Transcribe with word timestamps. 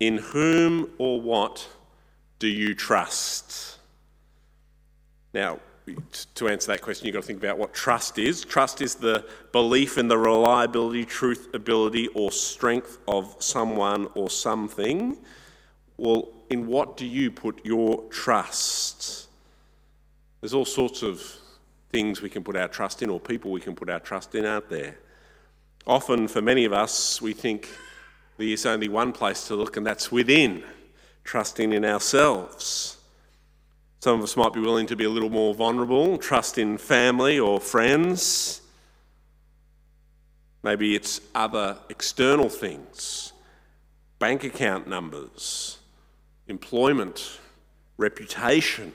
In 0.00 0.18
whom 0.18 0.90
or 0.98 1.20
what 1.20 1.68
do 2.38 2.48
you 2.48 2.74
trust? 2.74 3.78
Now, 5.32 5.60
to 6.34 6.48
answer 6.48 6.72
that 6.72 6.80
question, 6.80 7.06
you've 7.06 7.14
got 7.14 7.20
to 7.20 7.26
think 7.26 7.38
about 7.38 7.58
what 7.58 7.74
trust 7.74 8.18
is. 8.18 8.44
Trust 8.44 8.80
is 8.80 8.94
the 8.94 9.26
belief 9.52 9.98
in 9.98 10.08
the 10.08 10.16
reliability, 10.16 11.04
truth, 11.04 11.48
ability, 11.54 12.08
or 12.08 12.32
strength 12.32 12.98
of 13.06 13.36
someone 13.38 14.08
or 14.14 14.30
something. 14.30 15.18
Well, 15.96 16.28
in 16.50 16.66
what 16.66 16.96
do 16.96 17.06
you 17.06 17.30
put 17.30 17.64
your 17.64 18.02
trust? 18.10 19.28
There's 20.40 20.54
all 20.54 20.64
sorts 20.64 21.02
of 21.02 21.22
things 21.90 22.22
we 22.22 22.30
can 22.30 22.42
put 22.42 22.56
our 22.56 22.68
trust 22.68 23.02
in, 23.02 23.10
or 23.10 23.20
people 23.20 23.50
we 23.50 23.60
can 23.60 23.74
put 23.74 23.88
our 23.88 24.00
trust 24.00 24.34
in, 24.34 24.44
aren't 24.44 24.68
there? 24.68 24.98
Often, 25.86 26.28
for 26.28 26.42
many 26.42 26.64
of 26.64 26.72
us, 26.72 27.20
we 27.20 27.32
think 27.32 27.68
there's 28.36 28.66
only 28.66 28.88
one 28.88 29.12
place 29.12 29.46
to 29.48 29.54
look, 29.54 29.76
and 29.76 29.86
that's 29.86 30.10
within, 30.10 30.64
trusting 31.22 31.72
in 31.72 31.84
ourselves. 31.84 32.98
Some 34.00 34.18
of 34.18 34.24
us 34.24 34.36
might 34.36 34.52
be 34.52 34.60
willing 34.60 34.86
to 34.88 34.96
be 34.96 35.04
a 35.04 35.10
little 35.10 35.30
more 35.30 35.54
vulnerable, 35.54 36.18
trust 36.18 36.58
in 36.58 36.76
family 36.76 37.38
or 37.38 37.60
friends. 37.60 38.60
Maybe 40.62 40.94
it's 40.94 41.20
other 41.34 41.78
external 41.88 42.48
things, 42.48 43.32
bank 44.18 44.44
account 44.44 44.88
numbers, 44.88 45.78
employment, 46.48 47.38
reputation. 47.96 48.92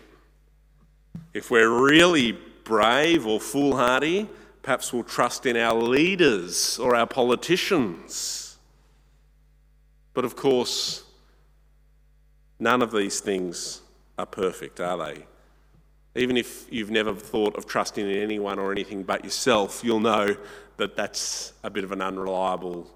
If 1.34 1.50
we're 1.50 1.70
really 1.70 2.38
brave 2.64 3.26
or 3.26 3.40
foolhardy, 3.40 4.28
perhaps 4.62 4.94
we'll 4.94 5.04
trust 5.04 5.46
in 5.46 5.58
our 5.58 5.74
leaders 5.74 6.78
or 6.78 6.96
our 6.96 7.08
politicians. 7.08 8.49
But 10.14 10.26
of 10.26 10.36
course, 10.36 11.04
none 12.60 12.82
of 12.82 12.92
these 12.92 13.20
things 13.20 13.82
are 14.18 14.26
perfect, 14.26 14.80
are 14.80 14.98
they? 14.98 15.26
Even 16.16 16.36
if 16.38 16.66
you've 16.72 16.92
never 16.92 17.14
thought 17.14 17.56
of 17.56 17.66
trusting 17.66 18.10
in 18.10 18.18
anyone 18.18 18.60
or 18.60 18.72
anything 18.72 19.04
but 19.04 19.24
yourself, 19.24 19.82
you'll 19.84 20.00
know 20.00 20.36
that 20.78 20.96
that's 20.96 21.54
a 21.64 21.70
bit 21.70 21.84
of 21.84 21.92
an 21.92 22.02
unreliable 22.02 22.90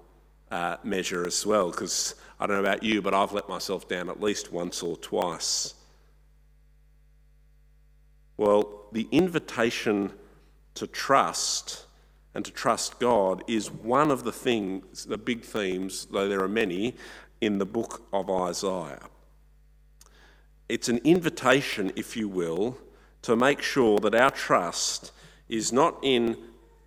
uh, 0.50 0.76
measure 0.82 1.26
as 1.26 1.46
well. 1.46 1.70
Because 1.70 2.14
I 2.40 2.46
don't 2.46 2.56
know 2.56 2.68
about 2.68 2.82
you, 2.82 3.00
but 3.00 3.14
I've 3.14 3.32
let 3.32 3.48
myself 3.48 3.88
down 3.88 4.10
at 4.10 4.20
least 4.20 4.52
once 4.52 4.82
or 4.82 4.96
twice. 4.96 5.74
Well, 8.36 8.88
the 8.92 9.06
invitation 9.12 10.12
to 10.74 10.86
trust 10.88 11.83
and 12.34 12.44
to 12.44 12.50
trust 12.50 12.98
God 12.98 13.42
is 13.46 13.70
one 13.70 14.10
of 14.10 14.24
the 14.24 14.32
things, 14.32 15.04
the 15.04 15.18
big 15.18 15.42
themes, 15.42 16.06
though 16.10 16.28
there 16.28 16.42
are 16.42 16.48
many, 16.48 16.96
in 17.40 17.58
the 17.58 17.66
book 17.66 18.02
of 18.12 18.28
Isaiah. 18.30 19.08
It's 20.68 20.88
an 20.88 20.98
invitation, 21.04 21.92
if 21.94 22.16
you 22.16 22.28
will, 22.28 22.78
to 23.22 23.36
make 23.36 23.62
sure 23.62 23.98
that 24.00 24.14
our 24.14 24.30
trust 24.30 25.12
is 25.48 25.72
not 25.72 25.98
in 26.02 26.36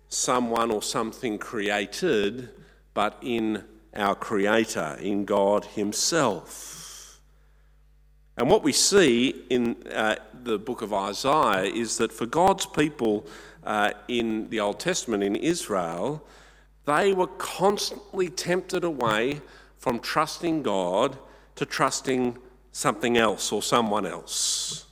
someone 0.08 0.70
or 0.70 0.82
something 0.82 1.38
created, 1.38 2.50
but 2.92 3.16
in 3.22 3.64
our 3.94 4.14
Creator, 4.14 4.98
in 5.00 5.24
God 5.24 5.64
Himself. 5.64 7.20
And 8.36 8.48
what 8.48 8.62
we 8.62 8.72
see 8.72 9.44
in 9.50 9.76
uh, 9.92 10.16
the 10.44 10.58
book 10.58 10.82
of 10.82 10.92
Isaiah 10.92 11.64
is 11.64 11.96
that 11.98 12.12
for 12.12 12.26
God's 12.26 12.66
people 12.66 13.26
uh, 13.68 13.90
in 14.08 14.48
the 14.48 14.58
Old 14.60 14.80
Testament 14.80 15.22
in 15.22 15.36
Israel, 15.36 16.24
they 16.86 17.12
were 17.12 17.26
constantly 17.26 18.30
tempted 18.30 18.82
away 18.82 19.42
from 19.76 20.00
trusting 20.00 20.62
God 20.62 21.18
to 21.56 21.66
trusting 21.66 22.38
something 22.72 23.18
else 23.18 23.52
or 23.52 23.62
someone 23.62 24.06
else. 24.06 24.86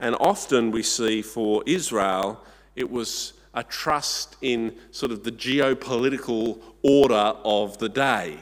And 0.00 0.16
often 0.18 0.70
we 0.70 0.82
see 0.82 1.20
for 1.20 1.62
Israel, 1.66 2.42
it 2.76 2.90
was 2.90 3.34
a 3.52 3.62
trust 3.62 4.36
in 4.40 4.74
sort 4.90 5.12
of 5.12 5.22
the 5.22 5.32
geopolitical 5.32 6.62
order 6.82 7.34
of 7.44 7.76
the 7.76 7.90
day. 7.90 8.38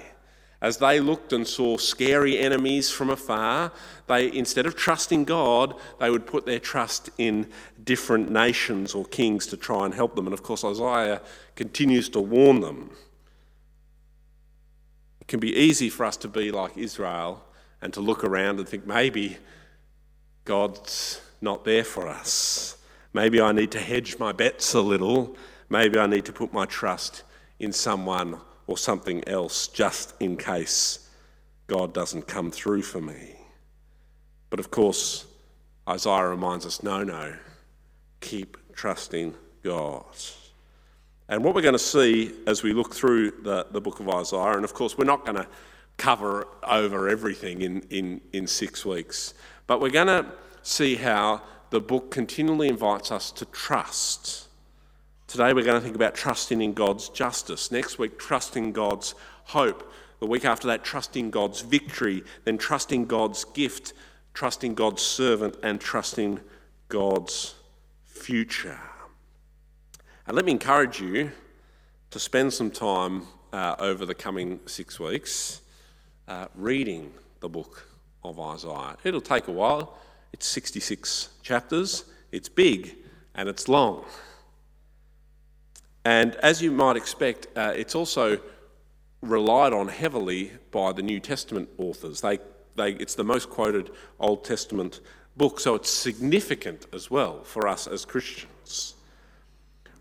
As 0.65 0.79
they 0.79 0.99
looked 0.99 1.35
and 1.35 1.47
saw 1.47 1.77
scary 1.77 2.39
enemies 2.39 2.91
from 2.91 3.11
afar, 3.11 3.71
they, 4.07 4.33
instead 4.33 4.65
of 4.65 4.75
trusting 4.75 5.25
God, 5.25 5.75
they 6.01 6.09
would 6.09 6.27
put 6.27 6.47
their 6.47 6.59
trust 6.59 7.11
in 7.19 7.51
different 7.85 8.31
nations 8.31 8.95
or 8.95 9.05
kings 9.05 9.47
to 9.49 9.59
try 9.59 9.85
and 9.85 9.93
help 9.93 10.17
them. 10.17 10.27
And 10.27 10.33
of 10.33 10.43
course, 10.43 10.65
Isaiah 10.65 11.21
continues 11.55 12.09
to 12.09 12.21
warn 12.21 12.61
them. 12.61 12.93
It 15.21 15.29
can 15.29 15.39
be 15.39 15.55
easy 15.55 15.91
for 15.91 16.07
us 16.07 16.17
to 16.17 16.29
be 16.29 16.51
like 16.51 16.79
Israel 16.79 17.45
and 17.83 17.93
to 17.93 18.01
look 18.01 18.25
around 18.25 18.59
and 18.59 18.67
think 18.67 18.87
maybe 18.87 19.37
God's 20.47 21.21
not 21.43 21.67
there 21.67 21.85
for 21.85 22.09
us. 22.09 22.79
Maybe 23.13 23.39
I 23.39 23.53
need 23.53 23.71
to 23.73 23.81
hedge 23.81 24.19
my 24.19 24.33
bets 24.33 24.73
a 24.73 24.81
little. 24.81 25.37
Maybe 25.69 25.99
I 25.99 26.07
need 26.07 26.25
to 26.25 26.33
put 26.33 26.55
my 26.55 26.65
trust 26.65 27.23
in 27.59 27.71
someone 27.71 28.41
or 28.67 28.79
something 28.79 29.27
else 29.29 29.69
just 29.69 30.15
in 30.21 30.37
case 30.37 31.11
God 31.67 31.93
doesn't 31.93 32.27
come 32.27 32.51
through 32.51 32.83
for 32.83 33.01
me. 33.01 33.37
But 34.51 34.61
of 34.61 34.71
course, 34.71 35.27
Isaiah 35.89 36.29
reminds 36.29 36.67
us 36.67 36.83
no, 36.83 37.03
no, 37.03 37.35
keep 38.21 38.57
trusting 38.75 39.35
God. 39.63 40.05
And 41.29 41.43
what 41.43 41.55
we're 41.55 41.63
going 41.63 41.73
to 41.73 41.79
see 41.79 42.33
as 42.47 42.63
we 42.63 42.73
look 42.73 42.95
through 42.95 43.31
the, 43.43 43.67
the 43.71 43.81
book 43.81 44.01
of 44.01 44.09
Isaiah, 44.09 44.53
and 44.53 44.65
of 44.65 44.75
course, 44.75 44.99
we're 44.99 45.05
not 45.05 45.25
going 45.25 45.37
to 45.37 45.47
cover 45.97 46.47
over 46.63 47.09
everything 47.09 47.63
in, 47.63 47.81
in, 47.91 48.21
in 48.33 48.47
six 48.47 48.85
weeks. 48.85 49.35
But 49.67 49.81
we're 49.81 49.91
going 49.91 50.09
to 50.09 50.27
see 50.63 50.97
how 50.97 51.43
the 51.71 51.81
book 51.81 52.11
continually 52.11 52.69
invites 52.69 53.11
us 53.11 53.31
to 53.33 53.45
trust. 53.47 54.44
Today 55.27 55.53
we're 55.53 55.65
going 55.65 55.77
to 55.77 55.81
think 55.81 55.97
about 55.97 56.15
trusting 56.15 56.61
in 56.61 56.75
God's 56.75 57.09
justice. 57.09 57.73
Next 57.73 57.99
week, 57.99 58.19
trusting 58.19 58.73
God's 58.73 59.15
hope. 59.45 59.91
The 60.21 60.27
week 60.27 60.45
after 60.45 60.67
that, 60.69 60.85
trusting 60.85 61.31
God's 61.31 61.62
victory. 61.62 62.23
Then 62.45 62.59
trusting 62.59 63.07
God's 63.07 63.45
gift, 63.45 63.95
trusting 64.34 64.75
God's 64.75 65.03
servant, 65.03 65.57
and 65.63 65.81
trusting 65.81 66.41
God's 66.89 67.55
future. 68.05 68.79
And 70.27 70.37
let 70.37 70.45
me 70.45 70.53
encourage 70.53 71.01
you 71.01 71.33
to 72.11 72.19
spend 72.21 72.53
some 72.53 72.71
time 72.71 73.23
uh, 73.53 73.77
over 73.79 74.07
the 74.07 74.15
coming 74.15 74.61
six 74.67 75.01
weeks 75.01 75.63
uh, 76.29 76.47
reading 76.55 77.13
the 77.41 77.49
book 77.49 77.89
of 78.23 78.39
Isaiah. 78.39 78.97
It'll 79.05 79.21
take 79.21 79.49
a 79.49 79.53
while. 79.53 79.99
It's 80.33 80.47
66 80.47 81.31
chapters, 81.43 82.05
it's 82.31 82.49
big, 82.49 82.97
and 83.34 83.49
it's 83.49 83.69
long. 83.69 84.05
And 86.04 86.34
as 86.37 86.60
you 86.60 86.70
might 86.70 86.97
expect, 86.97 87.47
uh, 87.56 87.72
it's 87.75 87.94
also 87.94 88.38
relied 89.22 89.72
on 89.72 89.88
heavily 89.88 90.53
by 90.70 90.92
the 90.92 91.03
New 91.03 91.19
Testament 91.19 91.69
authors. 91.78 92.20
They, 92.20 92.38
they, 92.76 92.92
it's 92.92 93.15
the 93.15 93.25
most 93.25 93.48
quoted 93.48 93.91
Old 94.20 94.44
Testament 94.44 95.00
book, 95.37 95.60
so 95.60 95.75
it's 95.75 95.91
significant 95.91 96.87
as 96.92 97.10
well 97.10 97.42
for 97.42 97.66
us 97.66 97.87
as 97.87 98.04
Christians. 98.04 98.94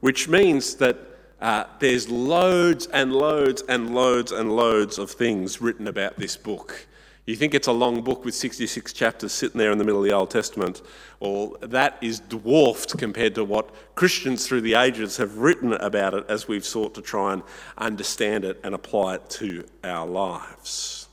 Which 0.02 0.28
means 0.28 0.76
that 0.76 0.98
uh, 1.40 1.66
there's 1.80 2.10
loads 2.10 2.88
and 2.88 3.14
loads 3.14 3.64
and 3.68 3.96
loads 3.96 4.32
and 4.32 4.56
loads 4.56 4.98
of 4.98 5.12
things 5.12 5.62
written 5.62 5.88
about 5.88 6.18
this 6.18 6.38
book. 6.38 6.88
You 7.26 7.38
think 7.38 7.54
it's 7.54 7.68
a 7.68 7.72
long 7.72 8.02
book 8.02 8.26
with 8.26 8.36
66 8.36 8.92
chapters 8.92 9.32
sitting 9.32 9.58
there 9.58 9.72
in 9.72 9.78
the 9.78 9.86
middle 9.86 10.04
of 10.04 10.06
the 10.06 10.14
Old 10.14 10.30
Testament. 10.30 10.82
Well, 11.22 11.56
that 11.62 11.98
is 12.02 12.20
dwarfed 12.20 12.98
compared 12.98 13.36
to 13.36 13.46
what 13.46 13.96
Christians 13.96 14.46
through 14.46 14.60
the 14.60 14.74
ages 14.74 15.16
have 15.18 15.38
written 15.38 15.72
about 15.72 16.14
it 16.16 16.26
as 16.28 16.50
we've 16.50 16.66
sought 16.66 16.94
to 16.96 17.02
try 17.02 17.32
and 17.32 17.44
understand 17.78 18.44
it 18.44 18.60
and 18.66 18.76
apply 18.76 19.16
it 19.16 19.30
to 19.32 19.66
our 19.86 20.06
lives. 20.06 21.08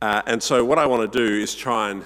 Uh, 0.00 0.22
and 0.26 0.40
so, 0.40 0.64
what 0.64 0.78
I 0.78 0.86
want 0.86 1.12
to 1.12 1.18
do 1.18 1.40
is 1.40 1.56
try 1.56 1.90
and 1.90 2.04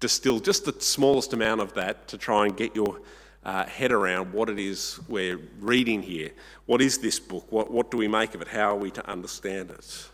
distill 0.00 0.40
just 0.40 0.64
the 0.64 0.80
smallest 0.80 1.34
amount 1.34 1.60
of 1.60 1.74
that 1.74 2.08
to 2.08 2.16
try 2.16 2.46
and 2.46 2.56
get 2.56 2.74
your 2.74 3.00
uh, 3.44 3.64
head 3.66 3.92
around 3.92 4.32
what 4.32 4.48
it 4.48 4.58
is 4.58 4.98
we're 5.08 5.40
reading 5.60 6.00
here. 6.00 6.30
What 6.64 6.80
is 6.80 6.98
this 6.98 7.20
book? 7.20 7.50
What, 7.52 7.70
what 7.70 7.90
do 7.90 7.98
we 7.98 8.08
make 8.08 8.34
of 8.34 8.40
it? 8.40 8.48
How 8.48 8.70
are 8.70 8.78
we 8.78 8.90
to 8.92 9.06
understand 9.10 9.70
it? 9.70 10.08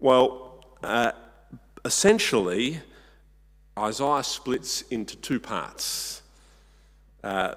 Well, 0.00 0.64
uh, 0.84 1.10
essentially, 1.84 2.80
Isaiah 3.76 4.22
splits 4.22 4.82
into 4.82 5.16
two 5.16 5.40
parts. 5.40 6.22
Uh, 7.24 7.54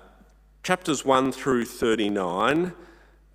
chapters 0.63 1.05
1 1.05 1.33
through 1.33 1.65
39 1.65 2.73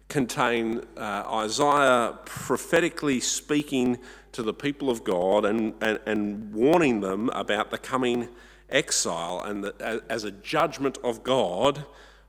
contain 0.09 0.83
uh, 0.97 1.23
Isaiah 1.29 2.19
prophetically 2.25 3.21
speaking 3.21 3.99
to 4.33 4.43
the 4.43 4.53
people 4.53 4.91
of 4.91 5.05
God 5.05 5.45
and, 5.45 5.75
and, 5.81 6.01
and 6.05 6.53
warning 6.53 7.01
them 7.01 7.29
about 7.31 7.71
the 7.71 7.79
coming 7.79 8.29
exile 8.69 9.41
and 9.45 9.63
the, 9.63 10.03
as 10.09 10.25
a 10.25 10.33
judgment 10.33 10.99
of 11.05 11.23
God 11.23 11.85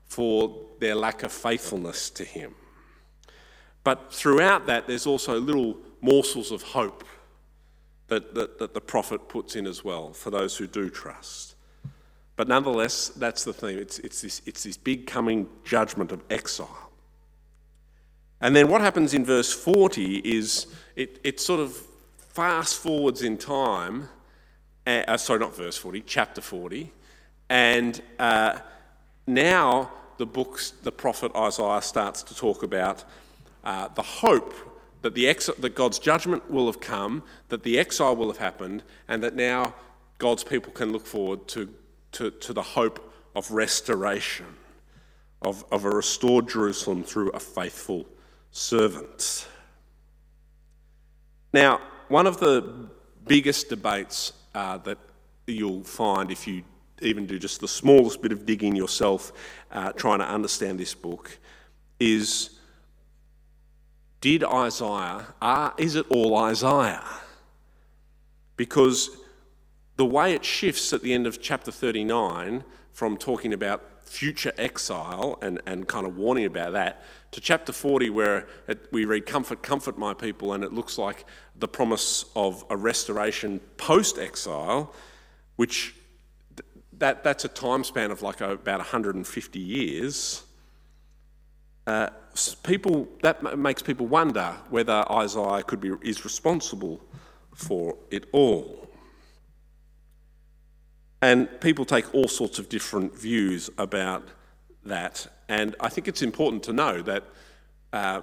for 0.06 0.64
their 0.78 0.94
lack 0.94 1.24
of 1.24 1.32
faithfulness 1.32 2.08
to 2.10 2.24
Him. 2.24 2.54
But 3.82 4.12
throughout 4.12 4.66
that, 4.66 4.86
there's 4.86 5.06
also 5.06 5.40
little 5.40 5.76
morsels 6.00 6.50
of 6.50 6.62
hope 6.62 7.04
that, 8.08 8.34
that, 8.34 8.58
that 8.58 8.74
the 8.74 8.80
prophet 8.80 9.28
puts 9.28 9.56
in 9.56 9.66
as 9.66 9.84
well 9.84 10.12
for 10.12 10.30
those 10.30 10.56
who 10.56 10.66
do 10.66 10.90
trust. 10.90 11.54
But 12.36 12.48
nonetheless, 12.48 13.08
that's 13.08 13.44
the 13.44 13.52
theme. 13.52 13.78
It's, 13.78 13.98
it's, 13.98 14.22
this, 14.22 14.42
it's 14.46 14.62
this 14.62 14.76
big 14.76 15.06
coming 15.06 15.48
judgment 15.64 16.12
of 16.12 16.22
exile. 16.30 16.90
And 18.40 18.54
then 18.54 18.68
what 18.68 18.80
happens 18.80 19.14
in 19.14 19.24
verse 19.24 19.52
40 19.52 20.18
is 20.18 20.68
it, 20.94 21.18
it 21.24 21.40
sort 21.40 21.60
of 21.60 21.76
fast 22.16 22.78
forwards 22.78 23.22
in 23.22 23.36
time. 23.36 24.08
Uh, 24.86 25.16
sorry, 25.16 25.40
not 25.40 25.56
verse 25.56 25.76
40, 25.76 26.02
chapter 26.02 26.40
40. 26.40 26.92
And 27.50 28.00
uh, 28.18 28.60
now 29.26 29.90
the 30.18 30.26
books, 30.26 30.70
the 30.82 30.92
prophet 30.92 31.32
Isaiah 31.34 31.82
starts 31.82 32.22
to 32.22 32.34
talk 32.36 32.62
about 32.62 33.04
uh, 33.64 33.88
the 33.88 34.02
hope 34.02 34.54
that, 35.02 35.14
the 35.14 35.28
ex- 35.28 35.50
that 35.58 35.74
God's 35.74 35.98
judgment 35.98 36.50
will 36.50 36.66
have 36.66 36.80
come, 36.80 37.22
that 37.48 37.62
the 37.62 37.78
exile 37.78 38.16
will 38.16 38.28
have 38.28 38.38
happened, 38.38 38.82
and 39.06 39.22
that 39.22 39.34
now 39.34 39.74
God's 40.18 40.44
people 40.44 40.72
can 40.72 40.92
look 40.92 41.06
forward 41.06 41.46
to, 41.48 41.72
to, 42.12 42.30
to 42.30 42.52
the 42.52 42.62
hope 42.62 43.12
of 43.34 43.50
restoration, 43.50 44.46
of, 45.42 45.64
of 45.70 45.84
a 45.84 45.90
restored 45.90 46.48
Jerusalem 46.48 47.04
through 47.04 47.30
a 47.30 47.40
faithful 47.40 48.06
servant. 48.50 49.46
Now, 51.52 51.80
one 52.08 52.26
of 52.26 52.40
the 52.40 52.88
biggest 53.26 53.68
debates 53.68 54.32
uh, 54.54 54.78
that 54.78 54.98
you'll 55.46 55.84
find 55.84 56.30
if 56.30 56.46
you 56.46 56.64
even 57.00 57.26
do 57.26 57.38
just 57.38 57.60
the 57.60 57.68
smallest 57.68 58.20
bit 58.22 58.32
of 58.32 58.44
digging 58.44 58.74
yourself, 58.74 59.32
uh, 59.70 59.92
trying 59.92 60.18
to 60.18 60.28
understand 60.28 60.80
this 60.80 60.94
book, 60.94 61.38
is 62.00 62.57
did 64.20 64.44
Isaiah, 64.44 65.26
uh, 65.40 65.70
is 65.78 65.94
it 65.94 66.06
all 66.10 66.36
Isaiah? 66.36 67.04
Because 68.56 69.10
the 69.96 70.04
way 70.04 70.32
it 70.34 70.44
shifts 70.44 70.92
at 70.92 71.02
the 71.02 71.12
end 71.12 71.26
of 71.26 71.40
chapter 71.40 71.70
39 71.70 72.64
from 72.92 73.16
talking 73.16 73.52
about 73.52 73.82
future 74.02 74.52
exile 74.56 75.38
and, 75.42 75.60
and 75.66 75.86
kind 75.86 76.06
of 76.06 76.16
warning 76.16 76.46
about 76.46 76.72
that 76.72 77.02
to 77.30 77.40
chapter 77.40 77.72
40 77.72 78.08
where 78.10 78.46
it, 78.66 78.88
we 78.90 79.04
read 79.04 79.26
comfort 79.26 79.62
comfort 79.62 79.98
my 79.98 80.14
people 80.14 80.54
and 80.54 80.64
it 80.64 80.72
looks 80.72 80.96
like 80.96 81.26
the 81.56 81.68
promise 81.68 82.24
of 82.34 82.64
a 82.70 82.76
restoration 82.76 83.60
post 83.76 84.18
exile 84.18 84.94
which 85.56 85.94
that, 86.98 87.22
that's 87.22 87.44
a 87.44 87.48
time 87.48 87.84
span 87.84 88.10
of 88.10 88.22
like 88.22 88.40
about 88.40 88.78
150 88.78 89.58
years. 89.58 90.42
Uh, 91.86 92.08
people, 92.62 93.08
that 93.22 93.58
makes 93.58 93.82
people 93.82 94.06
wonder 94.06 94.54
whether 94.70 95.04
Isaiah 95.10 95.62
could 95.62 95.80
be, 95.80 95.92
is 96.02 96.24
responsible 96.24 97.00
for 97.54 97.96
it 98.10 98.26
all. 98.32 98.88
And 101.20 101.48
people 101.60 101.84
take 101.84 102.14
all 102.14 102.28
sorts 102.28 102.58
of 102.58 102.68
different 102.68 103.18
views 103.18 103.70
about 103.78 104.28
that. 104.84 105.26
And 105.48 105.74
I 105.80 105.88
think 105.88 106.06
it's 106.06 106.22
important 106.22 106.62
to 106.64 106.72
know 106.72 107.02
that 107.02 107.24
uh, 107.92 108.22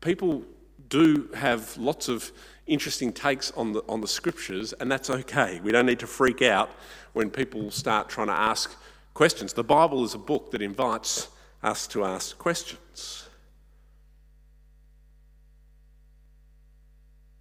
people 0.00 0.42
do 0.88 1.28
have 1.34 1.76
lots 1.76 2.08
of 2.08 2.32
interesting 2.66 3.12
takes 3.12 3.50
on 3.52 3.72
the, 3.72 3.82
on 3.88 4.00
the 4.00 4.08
scriptures, 4.08 4.72
and 4.74 4.90
that's 4.90 5.10
okay. 5.10 5.60
We 5.62 5.72
don't 5.72 5.86
need 5.86 6.00
to 6.00 6.06
freak 6.06 6.42
out 6.42 6.70
when 7.12 7.30
people 7.30 7.70
start 7.70 8.08
trying 8.08 8.28
to 8.28 8.32
ask 8.32 8.74
questions. 9.14 9.52
The 9.52 9.64
Bible 9.64 10.04
is 10.04 10.14
a 10.14 10.18
book 10.18 10.50
that 10.50 10.62
invites 10.62 11.28
us 11.62 11.86
to 11.88 12.04
ask 12.04 12.36
questions. 12.38 13.28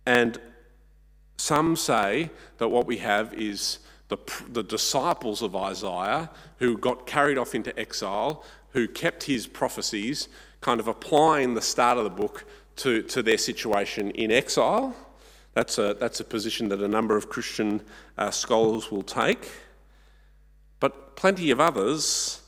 And 0.05 0.39
some 1.37 1.75
say 1.75 2.29
that 2.57 2.69
what 2.69 2.85
we 2.85 2.97
have 2.97 3.33
is 3.33 3.79
the, 4.09 4.17
the 4.51 4.63
disciples 4.63 5.41
of 5.41 5.55
Isaiah 5.55 6.29
who 6.57 6.77
got 6.77 7.07
carried 7.07 7.37
off 7.37 7.55
into 7.55 7.77
exile, 7.79 8.43
who 8.71 8.87
kept 8.87 9.23
his 9.23 9.47
prophecies, 9.47 10.27
kind 10.59 10.79
of 10.79 10.87
applying 10.87 11.53
the 11.53 11.61
start 11.61 11.97
of 11.97 12.03
the 12.03 12.09
book 12.09 12.45
to, 12.77 13.01
to 13.03 13.23
their 13.23 13.37
situation 13.37 14.11
in 14.11 14.31
exile. 14.31 14.95
That's 15.53 15.77
a, 15.77 15.95
that's 15.99 16.19
a 16.19 16.23
position 16.23 16.69
that 16.69 16.81
a 16.81 16.87
number 16.87 17.17
of 17.17 17.29
Christian 17.29 17.81
uh, 18.17 18.31
scholars 18.31 18.91
will 18.91 19.03
take. 19.03 19.49
But 20.79 21.15
plenty 21.15 21.51
of 21.51 21.59
others 21.59 22.41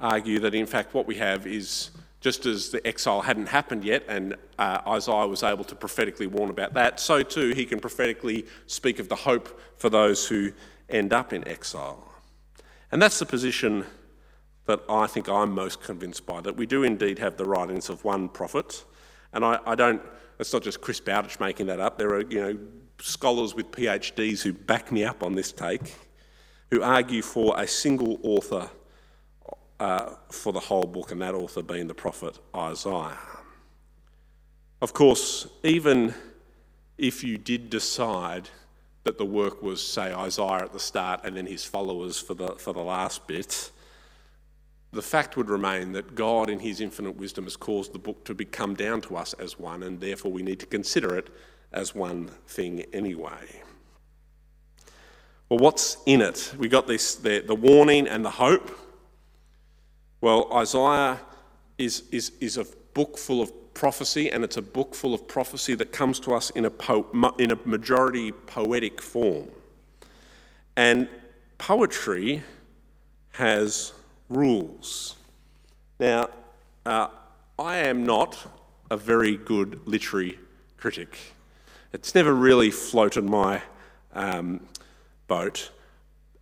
argue 0.00 0.40
that, 0.40 0.54
in 0.54 0.66
fact, 0.66 0.94
what 0.94 1.06
we 1.06 1.16
have 1.16 1.46
is 1.46 1.90
just 2.22 2.46
as 2.46 2.70
the 2.70 2.84
exile 2.86 3.20
hadn't 3.20 3.48
happened 3.48 3.84
yet, 3.84 4.04
and 4.08 4.36
uh, 4.58 4.80
Isaiah 4.86 5.26
was 5.26 5.42
able 5.42 5.64
to 5.64 5.74
prophetically 5.74 6.26
warn 6.26 6.48
about 6.48 6.72
that, 6.74 6.98
so 6.98 7.22
too 7.22 7.50
he 7.50 7.66
can 7.66 7.80
prophetically 7.80 8.46
speak 8.66 8.98
of 8.98 9.08
the 9.10 9.16
hope 9.16 9.60
for 9.76 9.90
those 9.90 10.26
who 10.26 10.52
end 10.88 11.12
up 11.12 11.34
in 11.34 11.46
exile. 11.46 12.02
And 12.90 13.02
that's 13.02 13.18
the 13.18 13.26
position 13.26 13.84
that 14.66 14.80
I 14.88 15.06
think 15.06 15.28
I'm 15.28 15.52
most 15.52 15.82
convinced 15.82 16.24
by 16.24 16.40
that 16.40 16.56
we 16.56 16.66
do 16.66 16.84
indeed 16.84 17.18
have 17.18 17.36
the 17.36 17.44
writings 17.44 17.90
of 17.90 18.04
one 18.04 18.28
prophet. 18.28 18.84
And 19.32 19.44
I, 19.44 19.58
I 19.66 19.74
don't 19.74 20.00
it's 20.42 20.52
not 20.52 20.62
just 20.62 20.80
Chris 20.80 21.00
Bowditch 21.00 21.38
making 21.38 21.66
that 21.66 21.78
up. 21.78 21.98
There 21.98 22.10
are, 22.14 22.22
you 22.22 22.40
know, 22.40 22.58
scholars 23.00 23.54
with 23.54 23.70
PhDs 23.70 24.42
who 24.42 24.52
back 24.52 24.90
me 24.90 25.04
up 25.04 25.22
on 25.22 25.34
this 25.34 25.52
take, 25.52 25.94
who 26.70 26.82
argue 26.82 27.22
for 27.22 27.54
a 27.60 27.66
single 27.66 28.18
author 28.22 28.68
uh, 29.82 30.14
for 30.30 30.52
the 30.52 30.60
whole 30.60 30.84
book, 30.84 31.10
and 31.10 31.20
that 31.20 31.34
author 31.34 31.60
being 31.60 31.88
the 31.88 31.94
prophet 31.94 32.38
Isaiah. 32.54 33.18
Of 34.80 34.92
course, 34.92 35.48
even 35.64 36.14
if 36.98 37.24
you 37.24 37.36
did 37.36 37.68
decide 37.68 38.48
that 39.02 39.18
the 39.18 39.24
work 39.24 39.60
was, 39.60 39.84
say, 39.84 40.12
Isaiah 40.12 40.62
at 40.62 40.72
the 40.72 40.78
start 40.78 41.22
and 41.24 41.36
then 41.36 41.46
his 41.46 41.64
followers 41.64 42.16
for 42.16 42.34
the, 42.34 42.54
for 42.58 42.72
the 42.72 42.80
last 42.80 43.26
bit, 43.26 43.72
the 44.92 45.02
fact 45.02 45.36
would 45.36 45.50
remain 45.50 45.90
that 45.92 46.14
God, 46.14 46.48
in 46.48 46.60
His 46.60 46.80
infinite 46.80 47.16
wisdom, 47.16 47.44
has 47.44 47.56
caused 47.56 47.92
the 47.92 47.98
book 47.98 48.24
to 48.26 48.34
become 48.34 48.74
down 48.74 49.00
to 49.00 49.16
us 49.16 49.32
as 49.32 49.58
one, 49.58 49.82
and 49.82 50.00
therefore 50.00 50.30
we 50.30 50.42
need 50.42 50.60
to 50.60 50.66
consider 50.66 51.16
it 51.16 51.28
as 51.72 51.92
one 51.92 52.28
thing 52.46 52.84
anyway. 52.92 53.62
Well, 55.48 55.58
what's 55.58 55.96
in 56.06 56.20
it? 56.20 56.54
We 56.56 56.68
got 56.68 56.86
this 56.86 57.16
the, 57.16 57.40
the 57.40 57.56
warning 57.56 58.06
and 58.06 58.24
the 58.24 58.30
hope. 58.30 58.70
Well, 60.22 60.48
Isaiah 60.54 61.20
is, 61.78 62.04
is, 62.12 62.30
is 62.40 62.56
a 62.56 62.64
book 62.94 63.18
full 63.18 63.42
of 63.42 63.74
prophecy, 63.74 64.30
and 64.30 64.44
it's 64.44 64.56
a 64.56 64.62
book 64.62 64.94
full 64.94 65.14
of 65.14 65.26
prophecy 65.26 65.74
that 65.74 65.90
comes 65.90 66.20
to 66.20 66.32
us 66.32 66.50
in 66.50 66.64
a, 66.64 66.70
po- 66.70 67.34
in 67.38 67.50
a 67.50 67.58
majority 67.64 68.30
poetic 68.30 69.02
form. 69.02 69.48
And 70.76 71.08
poetry 71.58 72.44
has 73.32 73.94
rules. 74.28 75.16
Now, 75.98 76.30
uh, 76.86 77.08
I 77.58 77.78
am 77.78 78.06
not 78.06 78.38
a 78.92 78.96
very 78.96 79.36
good 79.36 79.80
literary 79.86 80.38
critic. 80.76 81.18
It's 81.92 82.14
never 82.14 82.32
really 82.32 82.70
floated 82.70 83.24
my 83.24 83.60
um, 84.12 84.60
boat. 85.26 85.72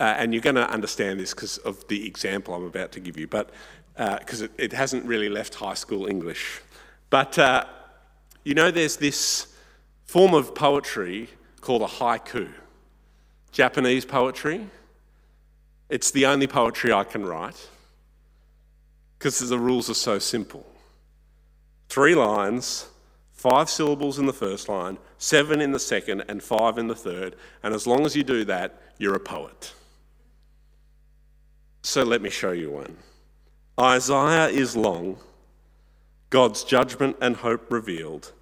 Uh, 0.01 0.15
and 0.17 0.33
you're 0.33 0.41
going 0.41 0.57
to 0.57 0.69
understand 0.71 1.21
this 1.21 1.35
because 1.35 1.59
of 1.59 1.87
the 1.89 2.07
example 2.07 2.55
I'm 2.55 2.65
about 2.65 2.91
to 2.93 3.01
give 3.01 3.19
you, 3.19 3.27
but 3.27 3.51
because 4.01 4.41
uh, 4.41 4.47
it, 4.47 4.53
it, 4.57 4.73
hasn't 4.73 5.05
really 5.05 5.29
left 5.29 5.55
high 5.55 5.75
school 5.75 6.07
English. 6.07 6.63
But 7.11 7.39
uh, 7.39 7.67
you 8.45 8.55
know, 8.55 8.71
there's 8.71 8.97
this 8.97 9.49
form 10.05 10.33
of 10.33 10.55
poetry 10.55 11.29
called 11.61 11.83
a 11.83 11.87
haiku, 11.87 12.49
Japanese 13.53 14.07
poetry. 14.07 14.67
It's 15.91 16.11
the 16.13 16.25
only 16.25 16.47
poetry 16.47 16.93
I 16.93 17.05
can 17.05 17.27
write 17.27 17.69
because 19.19 19.39
the 19.39 19.59
rules 19.59 19.91
are 19.91 19.95
so 19.95 20.19
simple. 20.19 20.65
Three 21.91 22.15
lines, 22.15 22.89
five 23.33 23.69
syllables 23.69 24.19
in 24.19 24.25
the 24.25 24.33
first 24.33 24.69
line, 24.69 24.97
seven 25.19 25.61
in 25.61 25.73
the 25.73 25.79
second, 25.79 26.23
and 26.27 26.43
five 26.43 26.79
in 26.79 26.87
the 26.87 26.95
third. 26.95 27.37
And 27.63 27.75
as 27.75 27.87
long 27.87 28.07
as 28.07 28.17
you 28.17 28.23
do 28.23 28.45
that, 28.45 28.81
you're 28.97 29.17
a 29.17 29.21
poet. 29.21 29.75
So 31.83 32.03
let 32.03 32.23
me 32.23 32.31
show 32.31 32.53
you 32.53 32.71
one. 32.71 32.97
Isaiah 33.81 34.49
is 34.49 34.77
long, 34.77 35.17
God's 36.29 36.65
judgment 36.65 37.17
and 37.23 37.35
hope 37.35 37.73
revealed. 37.73 38.33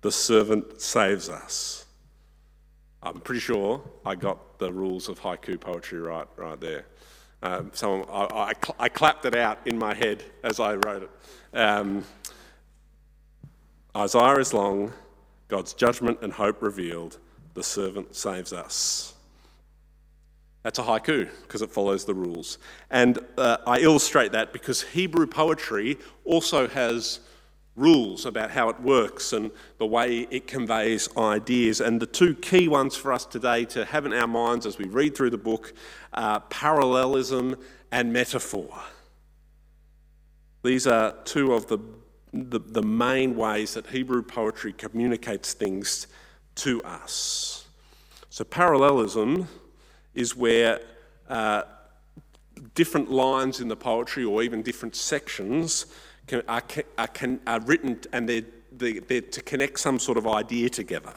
The 0.00 0.10
servant 0.10 0.80
saves 0.80 1.28
us. 1.28 1.86
I'm 3.00 3.20
pretty 3.20 3.40
sure 3.40 3.80
I 4.04 4.16
got 4.16 4.58
the 4.58 4.72
rules 4.72 5.08
of 5.08 5.20
haiku 5.20 5.60
poetry 5.60 6.00
right, 6.00 6.26
right 6.36 6.60
there. 6.60 6.86
Um, 7.44 7.70
I, 7.82 8.26
I, 8.32 8.52
I, 8.78 8.88
clapped 8.88 9.24
it 9.24 9.36
out 9.36 9.58
in 9.66 9.78
my 9.78 9.94
head 9.94 10.24
as 10.42 10.58
I 10.58 10.74
wrote 10.74 11.04
it. 11.04 11.56
Um, 11.56 12.04
Isaiah 13.96 14.38
is 14.38 14.52
long, 14.52 14.92
God's 15.48 15.74
judgment 15.74 16.18
and 16.22 16.32
hope 16.32 16.62
revealed, 16.62 17.18
the 17.54 17.62
servant 17.62 18.14
saves 18.14 18.52
us. 18.52 19.11
That's 20.62 20.78
a 20.78 20.82
haiku 20.82 21.28
because 21.42 21.62
it 21.62 21.70
follows 21.70 22.04
the 22.04 22.14
rules. 22.14 22.58
And 22.90 23.18
uh, 23.36 23.58
I 23.66 23.80
illustrate 23.80 24.32
that 24.32 24.52
because 24.52 24.82
Hebrew 24.82 25.26
poetry 25.26 25.98
also 26.24 26.68
has 26.68 27.20
rules 27.74 28.26
about 28.26 28.50
how 28.50 28.68
it 28.68 28.80
works 28.80 29.32
and 29.32 29.50
the 29.78 29.86
way 29.86 30.26
it 30.30 30.46
conveys 30.46 31.08
ideas. 31.16 31.80
And 31.80 32.00
the 32.00 32.06
two 32.06 32.34
key 32.34 32.68
ones 32.68 32.96
for 32.96 33.12
us 33.12 33.24
today 33.24 33.64
to 33.66 33.84
have 33.86 34.06
in 34.06 34.12
our 34.12 34.26
minds 34.26 34.66
as 34.66 34.78
we 34.78 34.84
read 34.84 35.16
through 35.16 35.30
the 35.30 35.38
book 35.38 35.72
are 36.12 36.40
parallelism 36.40 37.56
and 37.90 38.12
metaphor. 38.12 38.70
These 40.62 40.86
are 40.86 41.14
two 41.24 41.54
of 41.54 41.66
the, 41.66 41.78
the, 42.32 42.60
the 42.60 42.82
main 42.82 43.36
ways 43.36 43.74
that 43.74 43.86
Hebrew 43.86 44.22
poetry 44.22 44.72
communicates 44.72 45.54
things 45.54 46.06
to 46.56 46.80
us. 46.82 47.66
So, 48.30 48.44
parallelism 48.44 49.48
is 50.14 50.36
where 50.36 50.80
uh, 51.28 51.62
different 52.74 53.10
lines 53.10 53.60
in 53.60 53.68
the 53.68 53.76
poetry 53.76 54.24
or 54.24 54.42
even 54.42 54.62
different 54.62 54.94
sections 54.96 55.86
can, 56.26 56.42
are, 56.48 56.62
are, 56.98 57.08
can, 57.08 57.40
are, 57.46 57.60
written 57.60 58.00
and 58.12 58.28
they're, 58.28 58.42
they're 58.72 59.20
to 59.20 59.42
connect 59.42 59.80
some 59.80 59.98
sort 59.98 60.18
of 60.18 60.26
idea 60.26 60.68
together. 60.68 61.14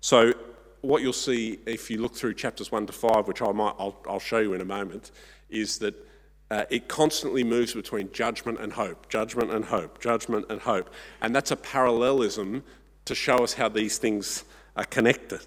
So, 0.00 0.32
what 0.80 1.02
you'll 1.02 1.12
see 1.12 1.58
if 1.66 1.90
you 1.90 2.00
look 2.00 2.14
through 2.14 2.34
chapters 2.34 2.70
1 2.70 2.86
to 2.86 2.92
5, 2.92 3.26
which 3.26 3.42
I 3.42 3.50
might, 3.50 3.74
I'll, 3.78 4.00
I'll 4.08 4.20
show 4.20 4.38
you 4.38 4.54
in 4.54 4.60
a 4.60 4.64
moment, 4.64 5.10
is 5.50 5.78
that 5.78 5.94
uh, 6.50 6.64
it 6.70 6.88
constantly 6.88 7.44
moves 7.44 7.74
between 7.74 8.10
judgment 8.12 8.60
and 8.60 8.72
hope, 8.72 9.08
judgment 9.08 9.52
and 9.52 9.64
hope, 9.64 10.00
judgment 10.00 10.46
and 10.48 10.60
hope. 10.60 10.90
And 11.20 11.34
that's 11.34 11.50
a 11.50 11.56
parallelism 11.56 12.62
to 13.04 13.14
show 13.14 13.38
us 13.38 13.54
how 13.54 13.68
these 13.68 13.98
things 13.98 14.44
are 14.76 14.84
connected. 14.84 15.46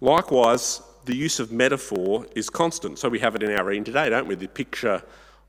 Likewise, 0.00 0.80
the 1.06 1.16
use 1.16 1.38
of 1.40 1.52
metaphor 1.52 2.26
is 2.34 2.50
constant. 2.50 2.98
So 2.98 3.08
we 3.08 3.20
have 3.20 3.36
it 3.36 3.42
in 3.42 3.52
our 3.52 3.64
reading 3.64 3.84
today, 3.84 4.10
don't 4.10 4.26
we? 4.26 4.34
The 4.34 4.48
picture 4.48 5.02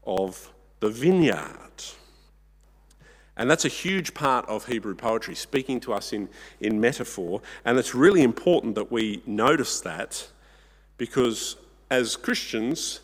of 0.06 0.54
the 0.80 0.90
vineyard. 0.90 1.84
And 3.36 3.50
that's 3.50 3.66
a 3.66 3.70
huge 3.70 4.14
part 4.14 4.48
of 4.48 4.68
Hebrew 4.68 4.96
poetry, 4.96 5.36
speaking 5.36 5.80
to 5.82 5.94
us 5.94 6.14
in, 6.14 6.30
in 6.60 6.80
metaphor. 6.80 7.42
And 7.66 7.78
it's 7.78 7.94
really 7.94 8.24
important 8.24 8.76
that 8.76 8.92
we 8.92 9.22
notice 9.26 9.82
that 9.82 10.28
because 10.98 11.56
as 11.90 12.16
Christians, 12.16 13.02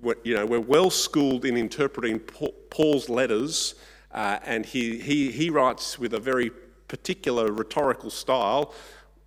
we're, 0.00 0.16
you 0.24 0.34
know, 0.34 0.46
we're 0.46 0.60
well 0.60 0.90
schooled 0.90 1.44
in 1.44 1.56
interpreting 1.56 2.18
Paul's 2.18 3.08
letters, 3.08 3.74
uh, 4.12 4.38
and 4.44 4.66
he, 4.66 4.98
he, 4.98 5.30
he 5.30 5.48
writes 5.48 5.98
with 5.98 6.12
a 6.14 6.20
very 6.20 6.50
particular 6.88 7.50
rhetorical 7.50 8.10
style, 8.10 8.74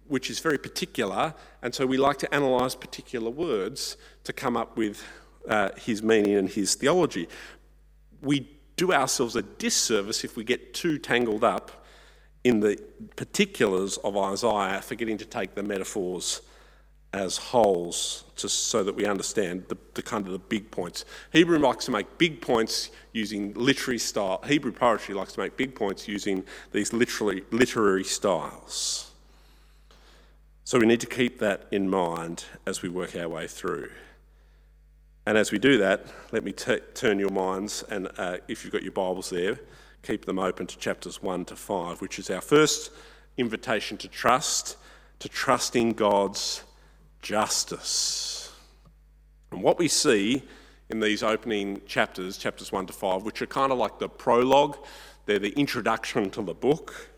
which 0.08 0.30
is 0.30 0.40
very 0.40 0.58
particular. 0.58 1.34
And 1.62 1.74
so 1.74 1.86
we 1.86 1.98
like 1.98 2.18
to 2.20 2.36
analyse 2.36 2.76
particular 2.76 3.30
words 3.30 3.98
to 4.24 4.34
come 4.34 4.56
up 4.56 4.78
with 4.78 5.04
uh, 5.48 5.70
his 5.78 6.02
meaning 6.02 6.36
and 6.36 6.50
his 6.50 6.76
theology 6.76 7.28
we 8.26 8.50
do 8.76 8.92
ourselves 8.92 9.36
a 9.36 9.42
disservice 9.42 10.24
if 10.24 10.36
we 10.36 10.44
get 10.44 10.74
too 10.74 10.98
tangled 10.98 11.44
up 11.44 11.86
in 12.44 12.60
the 12.60 12.82
particulars 13.16 13.98
of 13.98 14.18
Isaiah, 14.18 14.82
forgetting 14.82 15.18
to 15.20 15.26
take 15.26 15.56
the 15.56 15.64
metaphors 15.64 16.42
as 17.14 17.38
wholes 17.38 18.26
to, 18.36 18.50
so 18.50 18.84
that 18.84 18.94
we 18.94 19.06
understand 19.06 19.64
the, 19.70 19.78
the, 19.94 20.02
kind 20.02 20.26
of 20.26 20.34
the 20.34 20.40
big 20.40 20.70
points. 20.70 21.06
Hebrew 21.32 21.58
likes 21.58 21.86
to 21.86 21.92
make 21.92 22.18
big 22.18 22.42
points 22.42 22.92
using 23.14 23.54
literary 23.54 24.00
style. 24.00 24.44
Hebrew 24.46 24.74
poetry 24.74 25.16
likes 25.16 25.34
to 25.34 25.40
make 25.40 25.56
big 25.56 25.76
points 25.76 26.10
using 26.10 26.44
these 26.74 26.92
literary, 26.92 27.44
literary 27.52 28.04
styles. 28.04 29.12
So 30.68 30.80
we 30.80 30.88
need 30.88 31.02
to 31.02 31.06
keep 31.06 31.38
that 31.42 31.68
in 31.70 31.92
mind 31.92 32.46
as 32.66 32.82
we 32.82 32.90
work 32.90 33.16
our 33.16 33.30
way 33.30 33.46
through. 33.46 33.92
And 35.28 35.38
as 35.38 35.52
we 35.52 35.60
do 35.60 35.78
that, 35.78 36.08
let 36.32 36.44
me 36.44 36.54
t- 36.54 36.80
turn 36.96 37.20
your 37.20 37.30
minds, 37.30 37.84
and 37.88 38.10
uh, 38.18 38.38
if 38.48 38.64
you've 38.64 38.74
got 38.74 38.82
your 38.82 38.92
Bibles 38.92 39.30
there, 39.30 39.60
keep 40.02 40.26
them 40.26 40.40
open 40.40 40.66
to 40.66 40.76
chapters 40.80 41.22
1 41.22 41.46
to 41.46 41.56
5, 41.56 42.02
which 42.02 42.18
is 42.18 42.32
our 42.32 42.42
first 42.42 42.90
invitation 43.38 43.96
to 43.98 44.08
trust, 44.08 44.78
to 45.20 45.30
trust 45.30 45.76
in 45.76 45.92
God's 45.92 46.64
justice. 47.22 48.52
And 49.52 49.62
what 49.62 49.78
we 49.78 49.88
see 49.88 50.42
in 50.90 51.00
these 51.00 51.22
opening 51.22 51.84
chapters, 51.86 52.40
chapters 52.40 52.72
1 52.72 52.88
to 52.88 52.94
5, 52.94 53.22
which 53.22 53.40
are 53.44 53.46
kind 53.46 53.72
of 53.72 53.78
like 53.78 54.00
the 54.00 54.10
prologue, 54.10 54.80
they're 55.28 55.38
the 55.38 55.54
introduction 55.60 56.32
to 56.32 56.42
the 56.42 56.56
book. 56.56 57.12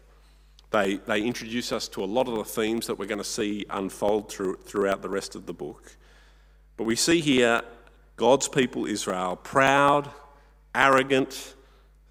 They, 0.72 0.96
they 0.98 1.22
introduce 1.22 1.72
us 1.72 1.88
to 1.90 2.04
a 2.04 2.06
lot 2.06 2.28
of 2.28 2.36
the 2.36 2.44
themes 2.44 2.88
that 2.88 3.00
we're 3.00 3.06
going 3.06 3.20
to 3.20 3.24
see 3.24 3.66
unfold 3.70 4.30
through, 4.30 4.58
throughout 4.66 5.02
the 5.02 5.10
rest 5.10 5.36
of 5.36 5.46
the 5.46 5.54
book. 5.54 5.96
But 6.76 6.84
we 6.84 6.96
see 6.96 7.22
here 7.22 7.62
God's 8.18 8.48
people 8.48 8.86
Israel, 8.86 9.36
proud, 9.38 10.10
arrogant, 10.76 11.56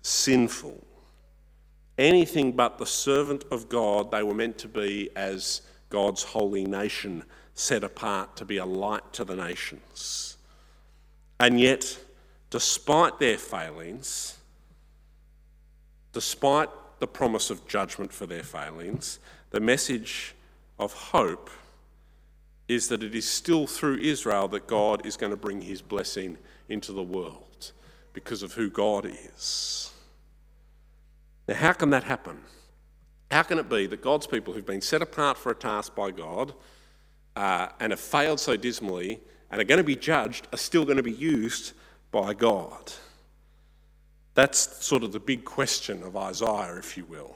sinful. 0.03 0.83
Anything 1.99 2.53
but 2.53 2.79
the 2.79 2.87
servant 2.87 3.45
of 3.51 3.69
God 3.69 4.11
they 4.11 4.23
were 4.23 4.35
meant 4.35 4.59
to 4.59 4.69
be 4.69 5.11
as 5.17 5.63
God's 5.89 6.23
holy 6.23 6.65
nation, 6.65 7.25
set 7.55 7.85
apart 7.85 8.37
to 8.37 8.45
be 8.45 8.57
a 8.57 8.67
light 8.67 9.13
to 9.15 9.25
the 9.25 9.37
nations. 9.37 10.37
And 11.39 11.61
yet, 11.61 11.99
despite 12.51 13.19
their 13.19 13.39
failings, 13.39 14.39
despite 16.13 16.69
the 16.99 17.07
promise 17.07 17.51
of 17.51 17.67
judgment 17.67 18.13
for 18.13 18.27
their 18.27 18.43
failings, 18.43 19.19
the 19.51 19.61
message 19.61 20.35
of 20.79 20.93
hope 20.93 21.51
is 22.69 22.89
that 22.89 23.03
it 23.03 23.15
is 23.15 23.29
still 23.29 23.67
through 23.67 23.99
Israel 23.99 24.49
that 24.49 24.67
God 24.67 25.07
is 25.07 25.17
going 25.17 25.31
to 25.31 25.37
bring 25.37 25.61
his 25.61 25.83
blessing 25.83 26.37
into 26.69 26.93
the 26.93 27.03
world 27.03 27.73
because 28.13 28.43
of 28.43 28.55
who 28.55 28.71
God 28.71 29.07
is. 29.07 29.93
Now, 31.47 31.55
how 31.55 31.73
can 31.73 31.91
that 31.91 32.05
happen? 32.05 32.41
How 33.31 33.43
can 33.43 33.59
it 33.59 33.69
be 33.69 33.87
that 33.87 34.03
God's 34.03 34.27
people 34.27 34.53
who've 34.53 34.67
been 34.67 34.81
set 34.81 35.03
apart 35.03 35.39
for 35.39 35.53
a 35.53 35.55
task 35.55 35.95
by 35.95 36.11
God 36.11 36.55
uh, 37.37 37.69
and 37.79 37.93
have 37.93 38.01
failed 38.01 38.41
so 38.41 38.57
dismally 38.57 39.21
and 39.51 39.61
are 39.61 39.65
going 39.65 39.79
to 39.79 39.85
be 39.85 39.97
judged 39.97 40.49
are 40.53 40.59
still 40.59 40.85
going 40.85 40.97
to 40.97 41.03
be 41.03 41.13
used 41.13 41.73
by 42.11 42.35
God? 42.35 42.93
That's 44.37 44.85
sort 44.85 45.03
of 45.03 45.13
the 45.13 45.19
big 45.19 45.47
question 45.47 46.03
of 46.03 46.15
Isaiah, 46.15 46.77
if 46.77 46.95
you 46.99 47.07
will. 47.07 47.35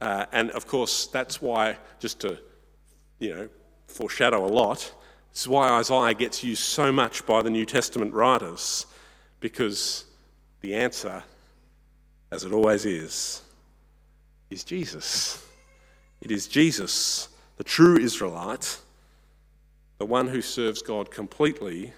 Uh, 0.00 0.24
and 0.30 0.52
of 0.52 0.66
course, 0.68 1.08
that's 1.08 1.42
why, 1.42 1.76
just 1.98 2.20
to, 2.20 2.38
you 3.18 3.34
know, 3.34 3.48
foreshadow 3.88 4.46
a 4.46 4.46
lot. 4.46 4.94
Is 5.34 5.48
why 5.48 5.68
Isaiah 5.68 6.14
gets 6.14 6.44
used 6.44 6.62
so 6.62 6.92
much 6.92 7.26
by 7.26 7.42
the 7.42 7.50
New 7.50 7.66
Testament 7.66 8.14
writers, 8.14 8.86
because 9.40 10.04
the 10.60 10.76
answer, 10.76 11.24
as 12.30 12.44
it 12.44 12.52
always 12.52 12.86
is, 12.86 13.42
is 14.48 14.62
Jesus. 14.62 15.44
It 16.20 16.30
is 16.30 16.46
Jesus, 16.46 17.28
the 17.56 17.64
true 17.64 17.98
Israelite, 17.98 18.78
the 19.98 20.06
one 20.06 20.28
who 20.28 20.40
serves 20.40 20.82
God 20.82 21.10
completely, 21.10 21.92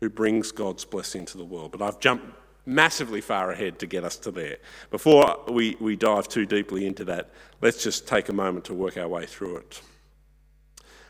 who 0.00 0.10
brings 0.10 0.52
God's 0.52 0.84
blessing 0.84 1.24
to 1.26 1.38
the 1.38 1.44
world. 1.44 1.72
But 1.72 1.80
I've 1.80 1.98
jumped 1.98 2.26
massively 2.64 3.20
far 3.20 3.50
ahead 3.50 3.78
to 3.80 3.86
get 3.86 4.04
us 4.04 4.16
to 4.18 4.30
there. 4.30 4.58
Before 4.90 5.38
we, 5.48 5.76
we 5.80 5.96
dive 5.96 6.28
too 6.28 6.46
deeply 6.46 6.86
into 6.86 7.04
that, 7.06 7.30
let's 7.60 7.82
just 7.82 8.06
take 8.06 8.28
a 8.28 8.32
moment 8.32 8.64
to 8.66 8.74
work 8.74 8.96
our 8.96 9.08
way 9.08 9.26
through 9.26 9.58
it. 9.58 9.80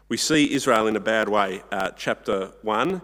We 0.09 0.17
see 0.17 0.53
Israel 0.53 0.87
in 0.87 0.97
a 0.97 1.01
bad 1.01 1.29
way. 1.29 1.63
Uh, 1.71 1.91
chapter 1.97 2.53
1 2.63 3.01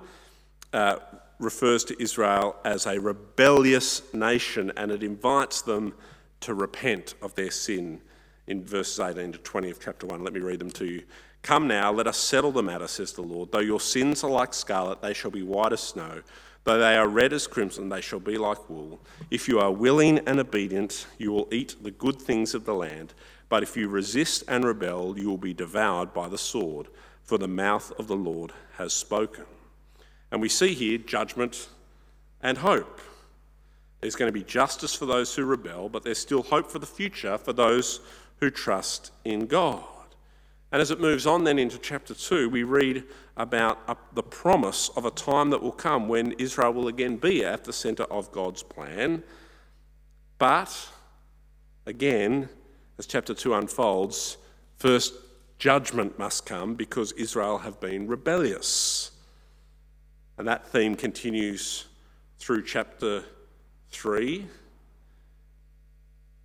uh, 0.73 0.97
refers 1.39 1.85
to 1.85 2.03
Israel 2.03 2.57
as 2.65 2.87
a 2.87 2.99
rebellious 2.99 4.03
nation 4.13 4.73
and 4.77 4.91
it 4.91 5.03
invites 5.03 5.63
them 5.63 5.95
to 6.41 6.55
repent 6.55 7.15
of 7.23 7.35
their 7.35 7.51
sin 7.51 8.01
in 8.47 8.65
verses 8.65 8.99
18 8.99 9.33
to 9.33 9.39
20 9.39 9.71
of 9.71 9.81
chapter 9.81 10.07
1. 10.07 10.25
Let 10.25 10.33
me 10.33 10.41
read 10.41 10.59
them 10.59 10.71
to 10.73 10.87
you. 10.87 11.03
Come 11.43 11.69
now, 11.69 11.93
let 11.93 12.07
us 12.07 12.19
settle 12.19 12.51
the 12.51 12.63
matter, 12.63 12.89
says 12.89 13.13
the 13.13 13.23
Lord. 13.23 13.53
Though 13.53 13.61
your 13.61 13.81
sins 13.81 14.25
are 14.25 14.31
like 14.31 14.53
scarlet, 14.53 15.01
they 15.01 15.15
shall 15.15 15.31
be 15.31 15.43
white 15.43 15.73
as 15.73 15.81
snow. 15.81 16.23
Though 16.69 16.79
they 16.79 16.99
are 16.99 17.09
red 17.09 17.33
as 17.33 17.47
crimson, 17.47 17.89
they 17.89 18.03
shall 18.03 18.21
be 18.21 18.37
like 18.37 18.69
wool. 18.69 19.01
If 19.31 19.49
you 19.49 19.59
are 19.59 19.73
willing 19.73 20.19
and 20.29 20.39
obedient, 20.39 21.07
you 21.17 21.33
will 21.33 21.49
eat 21.51 21.77
the 21.83 21.91
good 21.91 22.21
things 22.21 22.53
of 22.53 22.67
the 22.67 22.75
land. 22.75 23.15
But 23.49 23.63
if 23.63 23.75
you 23.75 23.89
resist 23.89 24.45
and 24.47 24.67
rebel, 24.67 25.19
you 25.19 25.31
will 25.31 25.39
be 25.39 25.55
devoured 25.55 26.13
by 26.13 26.29
the 26.29 26.37
sword, 26.37 26.89
for 27.23 27.39
the 27.39 27.49
mouth 27.49 27.91
of 27.99 28.07
the 28.07 28.17
Lord 28.17 28.53
has 28.77 28.93
spoken. 28.93 29.47
And 30.31 30.43
we 30.43 30.51
see 30.51 30.75
here 30.75 30.99
judgment 30.99 31.71
and 32.43 32.59
hope. 32.59 33.01
There's 34.03 34.15
going 34.15 34.29
to 34.29 34.39
be 34.39 34.45
justice 34.45 34.95
for 34.95 35.07
those 35.07 35.35
who 35.35 35.47
rebel, 35.47 35.89
but 35.89 36.03
there's 36.03 36.19
still 36.19 36.43
hope 36.43 36.71
for 36.71 36.81
the 36.81 36.85
future 36.85 37.39
for 37.39 37.55
those 37.55 38.01
who 38.41 38.51
trust 38.51 39.11
in 39.25 39.47
God. 39.47 39.85
And 40.71 40.83
as 40.83 40.91
it 40.91 41.01
moves 41.01 41.27
on 41.27 41.45
then 41.45 41.59
into 41.59 41.79
chapter 41.79 42.15
2, 42.15 42.51
we 42.51 42.63
read 42.63 43.05
about 43.37 44.15
the 44.15 44.23
promise 44.23 44.91
of 44.91 45.07
a 45.07 45.11
time 45.11 45.51
that 45.51 45.63
will 45.63 45.73
come 45.73 46.09
when 46.09 46.33
Israel 46.33 46.73
will 46.73 46.89
again 46.89 47.17
be 47.17 47.45
at 47.45 47.65
the 47.65 47.73
centre 47.73 48.05
of 48.05 48.31
God's 48.33 48.63
plan. 48.63 49.23
But 50.37 50.89
again, 51.87 52.51
as 52.99 53.07
chapter 53.07 53.33
2 53.33 53.55
unfolds, 53.55 54.37
first 54.77 55.15
judgment 55.59 56.19
must 56.19 56.45
come 56.45 56.75
because 56.75 57.13
Israel 57.13 57.59
have 57.59 57.81
been 57.81 58.07
rebellious. 58.07 59.13
And 60.37 60.47
that 60.47 60.69
theme 60.69 60.95
continues 60.95 61.87
through 62.39 62.63
chapter 62.65 63.25
3 63.91 64.47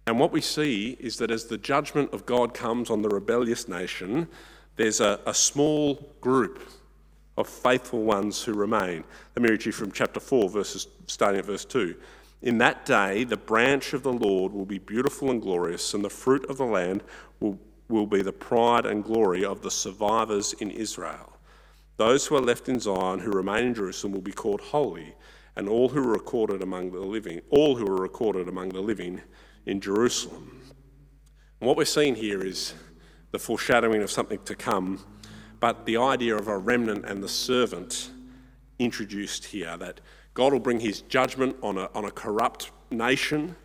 And 0.05 0.19
what 0.19 0.31
we 0.31 0.41
see 0.41 0.97
is 0.99 1.17
that 1.17 1.31
as 1.31 1.45
the 1.45 1.57
judgment 1.57 2.13
of 2.13 2.25
God 2.25 2.53
comes 2.53 2.89
on 2.89 3.01
the 3.01 3.09
rebellious 3.09 3.67
nation, 3.67 4.27
there's 4.75 4.99
a, 4.99 5.19
a 5.25 5.33
small 5.33 6.09
group 6.19 6.69
of 7.37 7.47
faithful 7.47 8.03
ones 8.03 8.43
who 8.43 8.53
remain. 8.53 9.03
Let 9.35 9.43
me 9.43 9.49
read 9.49 9.65
you 9.65 9.71
from 9.71 9.91
chapter 9.91 10.19
4, 10.19 10.49
verses, 10.49 10.87
starting 11.07 11.39
at 11.39 11.45
verse 11.45 11.65
2. 11.65 11.95
In 12.41 12.57
that 12.57 12.85
day, 12.85 13.23
the 13.23 13.37
branch 13.37 13.93
of 13.93 14.03
the 14.03 14.11
Lord 14.11 14.51
will 14.51 14.65
be 14.65 14.77
beautiful 14.77 15.31
and 15.31 15.41
glorious, 15.41 15.93
and 15.93 16.03
the 16.03 16.09
fruit 16.09 16.45
of 16.49 16.57
the 16.57 16.65
land 16.65 17.01
will, 17.39 17.57
will 17.87 18.05
be 18.05 18.21
the 18.21 18.33
pride 18.33 18.85
and 18.85 19.03
glory 19.03 19.45
of 19.45 19.61
the 19.61 19.71
survivors 19.71 20.53
in 20.53 20.69
Israel. 20.69 21.37
Those 21.95 22.25
who 22.25 22.35
are 22.35 22.41
left 22.41 22.67
in 22.67 22.79
Zion, 22.79 23.19
who 23.19 23.31
remain 23.31 23.67
in 23.67 23.73
Jerusalem, 23.73 24.13
will 24.13 24.21
be 24.21 24.33
called 24.33 24.59
holy, 24.59 25.15
and 25.55 25.69
all 25.69 25.89
who 25.89 25.99
are 25.99 26.11
recorded 26.11 26.61
among 26.61 26.91
the 26.91 26.99
living, 26.99 27.41
all 27.49 27.75
who 27.75 27.87
are 27.87 28.01
recorded 28.01 28.49
among 28.49 28.69
the 28.69 28.81
living 28.81 29.21
in 29.65 29.79
Jerusalem. 29.79 30.61
And 31.59 31.67
what 31.67 31.77
we're 31.77 31.85
seeing 31.85 32.15
here 32.15 32.43
is 32.43 32.73
the 33.31 33.39
foreshadowing 33.39 34.01
of 34.01 34.11
something 34.11 34.39
to 34.45 34.55
come, 34.55 35.03
but 35.59 35.85
the 35.85 35.97
idea 35.97 36.35
of 36.35 36.47
a 36.47 36.57
remnant 36.57 37.05
and 37.05 37.23
the 37.23 37.29
servant 37.29 38.11
introduced 38.79 39.45
here 39.45 39.77
that 39.77 40.01
God 40.33 40.51
will 40.51 40.59
bring 40.59 40.79
his 40.79 41.01
judgment 41.01 41.55
on 41.61 41.77
a, 41.77 41.89
on 41.93 42.05
a 42.05 42.11
corrupt 42.11 42.71
nation, 42.91 43.55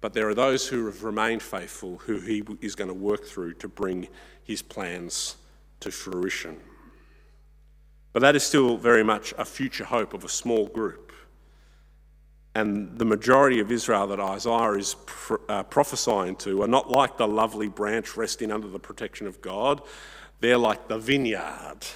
but 0.00 0.12
there 0.12 0.28
are 0.28 0.34
those 0.34 0.68
who 0.68 0.86
have 0.86 1.04
remained 1.04 1.42
faithful 1.42 1.98
who 1.98 2.20
he 2.20 2.42
is 2.60 2.74
going 2.74 2.88
to 2.88 2.94
work 2.94 3.24
through 3.24 3.54
to 3.54 3.68
bring 3.68 4.08
his 4.44 4.62
plans 4.62 5.36
to 5.80 5.90
fruition. 5.90 6.58
But 8.12 8.20
that 8.20 8.36
is 8.36 8.42
still 8.44 8.76
very 8.76 9.02
much 9.02 9.32
a 9.38 9.44
future 9.44 9.84
hope 9.84 10.12
of 10.12 10.24
a 10.24 10.28
small 10.28 10.66
group. 10.68 11.11
And 12.54 12.98
the 12.98 13.04
majority 13.04 13.60
of 13.60 13.72
Israel 13.72 14.06
that 14.08 14.20
Isaiah 14.20 14.72
is 14.72 14.94
uh, 15.48 15.62
prophesying 15.62 16.36
to 16.36 16.62
are 16.62 16.68
not 16.68 16.90
like 16.90 17.16
the 17.16 17.26
lovely 17.26 17.68
branch 17.68 18.16
resting 18.16 18.52
under 18.52 18.68
the 18.68 18.78
protection 18.78 19.26
of 19.26 19.40
God. 19.40 19.80
They're 20.40 20.58
like 20.58 20.88
the 20.88 20.98
vineyard 20.98 21.86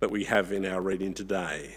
that 0.00 0.10
we 0.10 0.24
have 0.24 0.52
in 0.52 0.66
our 0.66 0.80
reading 0.80 1.14
today. 1.14 1.76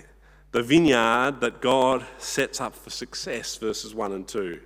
The 0.52 0.64
vineyard 0.64 1.40
that 1.40 1.62
God 1.62 2.06
sets 2.18 2.60
up 2.60 2.76
for 2.76 2.90
success, 2.90 3.56
verses 3.56 3.96
1 3.96 4.12
and 4.12 4.28
2. 4.28 4.60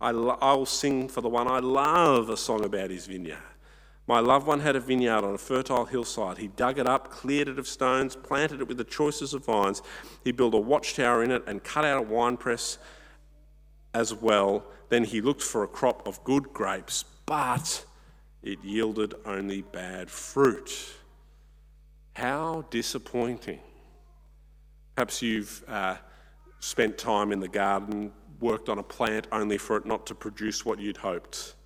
I 0.00 0.12
will 0.12 0.66
sing 0.66 1.08
for 1.08 1.22
the 1.22 1.28
one 1.28 1.48
I 1.48 1.58
love 1.58 2.30
a 2.30 2.36
song 2.36 2.64
about 2.64 2.90
his 2.90 3.06
vineyard. 3.06 3.38
My 4.08 4.20
loved 4.20 4.46
one 4.46 4.60
had 4.60 4.74
a 4.74 4.80
vineyard 4.80 5.22
on 5.22 5.34
a 5.34 5.38
fertile 5.38 5.84
hillside. 5.84 6.38
He 6.38 6.48
dug 6.48 6.78
it 6.78 6.86
up, 6.86 7.10
cleared 7.10 7.46
it 7.46 7.58
of 7.58 7.68
stones, 7.68 8.16
planted 8.16 8.62
it 8.62 8.66
with 8.66 8.78
the 8.78 8.84
choicest 8.84 9.34
of 9.34 9.44
vines. 9.44 9.82
He 10.24 10.32
built 10.32 10.54
a 10.54 10.58
watchtower 10.58 11.22
in 11.22 11.30
it 11.30 11.44
and 11.46 11.62
cut 11.62 11.84
out 11.84 11.98
a 11.98 12.02
winepress 12.02 12.78
as 13.92 14.14
well. 14.14 14.64
Then 14.88 15.04
he 15.04 15.20
looked 15.20 15.42
for 15.42 15.62
a 15.62 15.68
crop 15.68 16.08
of 16.08 16.24
good 16.24 16.54
grapes, 16.54 17.04
but 17.26 17.84
it 18.42 18.64
yielded 18.64 19.12
only 19.26 19.60
bad 19.60 20.10
fruit. 20.10 20.94
How 22.14 22.64
disappointing. 22.70 23.60
Perhaps 24.96 25.20
you've 25.20 25.62
uh, 25.68 25.96
spent 26.60 26.96
time 26.96 27.30
in 27.30 27.40
the 27.40 27.48
garden, 27.48 28.12
worked 28.40 28.70
on 28.70 28.78
a 28.78 28.82
plant 28.82 29.26
only 29.32 29.58
for 29.58 29.76
it 29.76 29.84
not 29.84 30.06
to 30.06 30.14
produce 30.14 30.64
what 30.64 30.78
you'd 30.78 30.96
hoped 30.96 31.56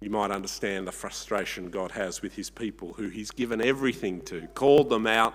you 0.00 0.10
might 0.10 0.30
understand 0.30 0.86
the 0.86 0.92
frustration 0.92 1.70
God 1.70 1.92
has 1.92 2.20
with 2.20 2.34
his 2.34 2.50
people, 2.50 2.92
who 2.94 3.08
he's 3.08 3.30
given 3.30 3.62
everything 3.62 4.20
to, 4.22 4.46
called 4.48 4.90
them 4.90 5.06
out 5.06 5.34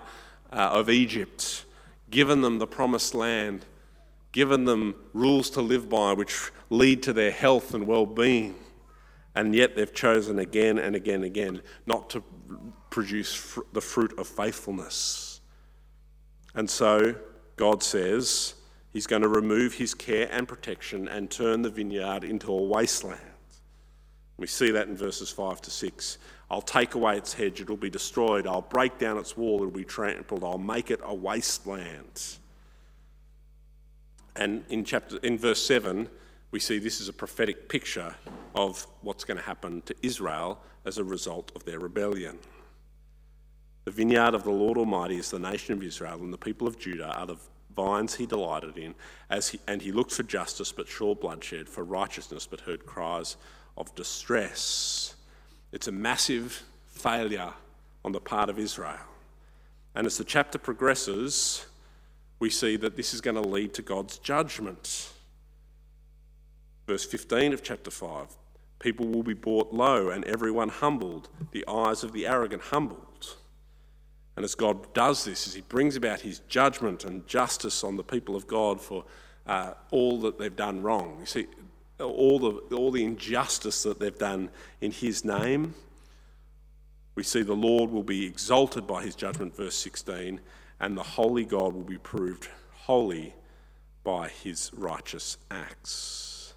uh, 0.52 0.70
of 0.72 0.88
Egypt, 0.88 1.64
given 2.10 2.42
them 2.42 2.58
the 2.58 2.66
promised 2.66 3.14
land, 3.14 3.64
given 4.30 4.64
them 4.64 4.94
rules 5.12 5.50
to 5.50 5.60
live 5.60 5.88
by 5.88 6.12
which 6.12 6.50
lead 6.70 7.02
to 7.02 7.12
their 7.12 7.32
health 7.32 7.74
and 7.74 7.86
well 7.86 8.06
being. 8.06 8.54
And 9.34 9.54
yet 9.54 9.74
they've 9.74 9.92
chosen 9.92 10.38
again 10.38 10.78
and 10.78 10.94
again 10.94 11.16
and 11.16 11.24
again 11.24 11.62
not 11.86 12.10
to 12.10 12.22
produce 12.90 13.34
fr- 13.34 13.62
the 13.72 13.80
fruit 13.80 14.16
of 14.18 14.28
faithfulness. 14.28 15.40
And 16.54 16.68
so 16.68 17.14
God 17.56 17.82
says 17.82 18.54
he's 18.92 19.06
going 19.06 19.22
to 19.22 19.28
remove 19.28 19.74
his 19.74 19.94
care 19.94 20.28
and 20.30 20.46
protection 20.46 21.08
and 21.08 21.30
turn 21.30 21.62
the 21.62 21.70
vineyard 21.70 22.24
into 22.24 22.52
a 22.52 22.62
wasteland. 22.62 23.31
We 24.42 24.48
see 24.48 24.72
that 24.72 24.88
in 24.88 24.96
verses 24.96 25.30
5 25.30 25.60
to 25.62 25.70
6. 25.70 26.18
I'll 26.50 26.62
take 26.62 26.96
away 26.96 27.16
its 27.16 27.32
hedge, 27.32 27.60
it'll 27.60 27.76
be 27.76 27.88
destroyed. 27.88 28.44
I'll 28.44 28.60
break 28.60 28.98
down 28.98 29.16
its 29.16 29.36
wall, 29.36 29.58
it'll 29.58 29.70
be 29.70 29.84
trampled. 29.84 30.42
I'll 30.42 30.58
make 30.58 30.90
it 30.90 30.98
a 31.04 31.14
wasteland. 31.14 32.38
And 34.34 34.64
in 34.68 34.84
chapter 34.84 35.18
in 35.18 35.38
verse 35.38 35.64
7, 35.64 36.08
we 36.50 36.58
see 36.58 36.80
this 36.80 37.00
is 37.00 37.08
a 37.08 37.12
prophetic 37.12 37.68
picture 37.68 38.16
of 38.56 38.84
what's 39.02 39.22
going 39.22 39.36
to 39.36 39.44
happen 39.44 39.80
to 39.82 39.94
Israel 40.02 40.58
as 40.84 40.98
a 40.98 41.04
result 41.04 41.52
of 41.54 41.64
their 41.64 41.78
rebellion. 41.78 42.36
The 43.84 43.92
vineyard 43.92 44.34
of 44.34 44.42
the 44.42 44.50
Lord 44.50 44.76
Almighty 44.76 45.18
is 45.18 45.30
the 45.30 45.38
nation 45.38 45.74
of 45.74 45.84
Israel, 45.84 46.18
and 46.18 46.32
the 46.32 46.38
people 46.38 46.66
of 46.66 46.80
Judah 46.80 47.14
are 47.16 47.26
the 47.26 47.36
vines 47.76 48.16
he 48.16 48.26
delighted 48.26 48.76
in, 48.76 48.96
as 49.30 49.50
he, 49.50 49.60
and 49.68 49.80
he 49.80 49.92
looked 49.92 50.10
for 50.10 50.24
justice 50.24 50.72
but 50.72 50.88
saw 50.88 51.14
bloodshed, 51.14 51.68
for 51.68 51.84
righteousness 51.84 52.44
but 52.44 52.62
heard 52.62 52.84
cries 52.84 53.36
of 53.76 53.94
distress. 53.94 55.14
It's 55.72 55.88
a 55.88 55.92
massive 55.92 56.62
failure 56.88 57.52
on 58.04 58.12
the 58.12 58.20
part 58.20 58.50
of 58.50 58.58
Israel. 58.58 58.98
And 59.94 60.06
as 60.06 60.18
the 60.18 60.24
chapter 60.24 60.58
progresses, 60.58 61.66
we 62.38 62.50
see 62.50 62.76
that 62.76 62.96
this 62.96 63.14
is 63.14 63.20
going 63.20 63.40
to 63.40 63.48
lead 63.48 63.74
to 63.74 63.82
God's 63.82 64.18
judgment. 64.18 65.12
Verse 66.86 67.04
15 67.04 67.52
of 67.52 67.62
chapter 67.62 67.90
5 67.90 68.36
people 68.82 69.06
will 69.06 69.22
be 69.22 69.32
brought 69.32 69.72
low 69.72 70.10
and 70.10 70.24
everyone 70.24 70.68
humbled, 70.68 71.28
the 71.52 71.64
eyes 71.68 72.02
of 72.02 72.12
the 72.12 72.26
arrogant 72.26 72.60
humbled. 72.60 73.36
And 74.36 74.44
as 74.44 74.54
God 74.54 74.92
does 74.92 75.24
this, 75.24 75.46
as 75.46 75.54
He 75.54 75.60
brings 75.60 75.94
about 75.94 76.20
His 76.20 76.40
judgment 76.48 77.04
and 77.04 77.26
justice 77.26 77.84
on 77.84 77.96
the 77.96 78.02
people 78.02 78.34
of 78.34 78.46
God 78.46 78.80
for 78.80 79.04
uh, 79.46 79.74
all 79.90 80.18
that 80.20 80.38
they've 80.38 80.54
done 80.54 80.82
wrong, 80.82 81.16
you 81.20 81.26
see, 81.26 81.46
all 82.02 82.38
the, 82.38 82.74
all 82.74 82.90
the 82.90 83.04
injustice 83.04 83.82
that 83.82 83.98
they've 83.98 84.18
done 84.18 84.50
in 84.80 84.90
his 84.90 85.24
name. 85.24 85.74
We 87.14 87.22
see 87.22 87.42
the 87.42 87.54
Lord 87.54 87.90
will 87.90 88.02
be 88.02 88.24
exalted 88.26 88.86
by 88.86 89.02
his 89.02 89.14
judgment, 89.14 89.56
verse 89.56 89.76
16, 89.76 90.40
and 90.80 90.96
the 90.96 91.02
holy 91.02 91.44
God 91.44 91.74
will 91.74 91.82
be 91.82 91.98
proved 91.98 92.48
holy 92.72 93.34
by 94.04 94.28
his 94.28 94.70
righteous 94.74 95.36
acts. 95.50 96.54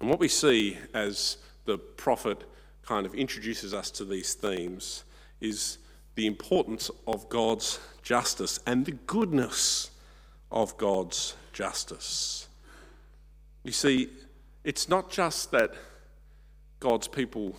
And 0.00 0.10
what 0.10 0.20
we 0.20 0.28
see 0.28 0.76
as 0.92 1.38
the 1.64 1.78
prophet 1.78 2.44
kind 2.82 3.06
of 3.06 3.14
introduces 3.14 3.72
us 3.72 3.90
to 3.92 4.04
these 4.04 4.34
themes 4.34 5.04
is 5.40 5.78
the 6.14 6.26
importance 6.26 6.90
of 7.06 7.28
God's 7.28 7.80
justice 8.02 8.60
and 8.66 8.84
the 8.84 8.92
goodness 8.92 9.90
of 10.50 10.76
God's 10.76 11.34
justice. 11.52 12.48
You 13.64 13.72
see, 13.72 14.10
it's 14.62 14.88
not 14.88 15.10
just 15.10 15.50
that 15.50 15.74
God's 16.80 17.08
people 17.08 17.56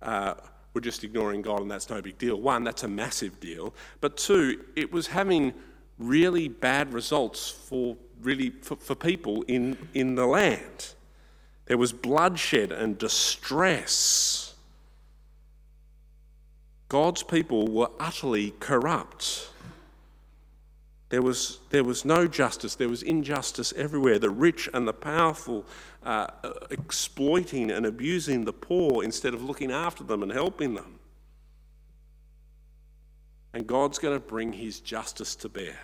uh, 0.00 0.34
were 0.72 0.80
just 0.80 1.04
ignoring 1.04 1.42
God 1.42 1.60
and 1.60 1.70
that's 1.70 1.90
no 1.90 2.00
big 2.00 2.18
deal. 2.18 2.40
One, 2.40 2.64
that's 2.64 2.84
a 2.84 2.88
massive 2.88 3.40
deal. 3.40 3.74
But 4.00 4.16
two, 4.16 4.64
it 4.76 4.92
was 4.92 5.08
having 5.08 5.52
really 5.98 6.48
bad 6.48 6.92
results 6.92 7.50
for 7.50 7.96
really 8.22 8.50
for, 8.50 8.76
for 8.76 8.94
people 8.94 9.42
in, 9.42 9.76
in 9.94 10.14
the 10.14 10.26
land. 10.26 10.94
There 11.66 11.78
was 11.78 11.92
bloodshed 11.92 12.72
and 12.72 12.96
distress. 12.96 14.54
God's 16.88 17.22
people 17.22 17.68
were 17.68 17.90
utterly 18.00 18.54
corrupt. 18.58 19.50
There 21.10 21.22
was, 21.22 21.60
there 21.70 21.84
was 21.84 22.04
no 22.04 22.26
justice, 22.26 22.74
there 22.74 22.88
was 22.88 23.02
injustice 23.02 23.72
everywhere. 23.76 24.18
The 24.18 24.30
rich 24.30 24.68
and 24.74 24.86
the 24.86 24.92
powerful 24.92 25.64
uh, 26.02 26.26
exploiting 26.70 27.70
and 27.70 27.86
abusing 27.86 28.44
the 28.44 28.52
poor 28.52 29.02
instead 29.02 29.32
of 29.32 29.42
looking 29.42 29.72
after 29.72 30.04
them 30.04 30.22
and 30.22 30.30
helping 30.30 30.74
them. 30.74 30.98
And 33.54 33.66
God's 33.66 33.98
going 33.98 34.20
to 34.20 34.24
bring 34.24 34.52
his 34.52 34.80
justice 34.80 35.34
to 35.36 35.48
bear. 35.48 35.78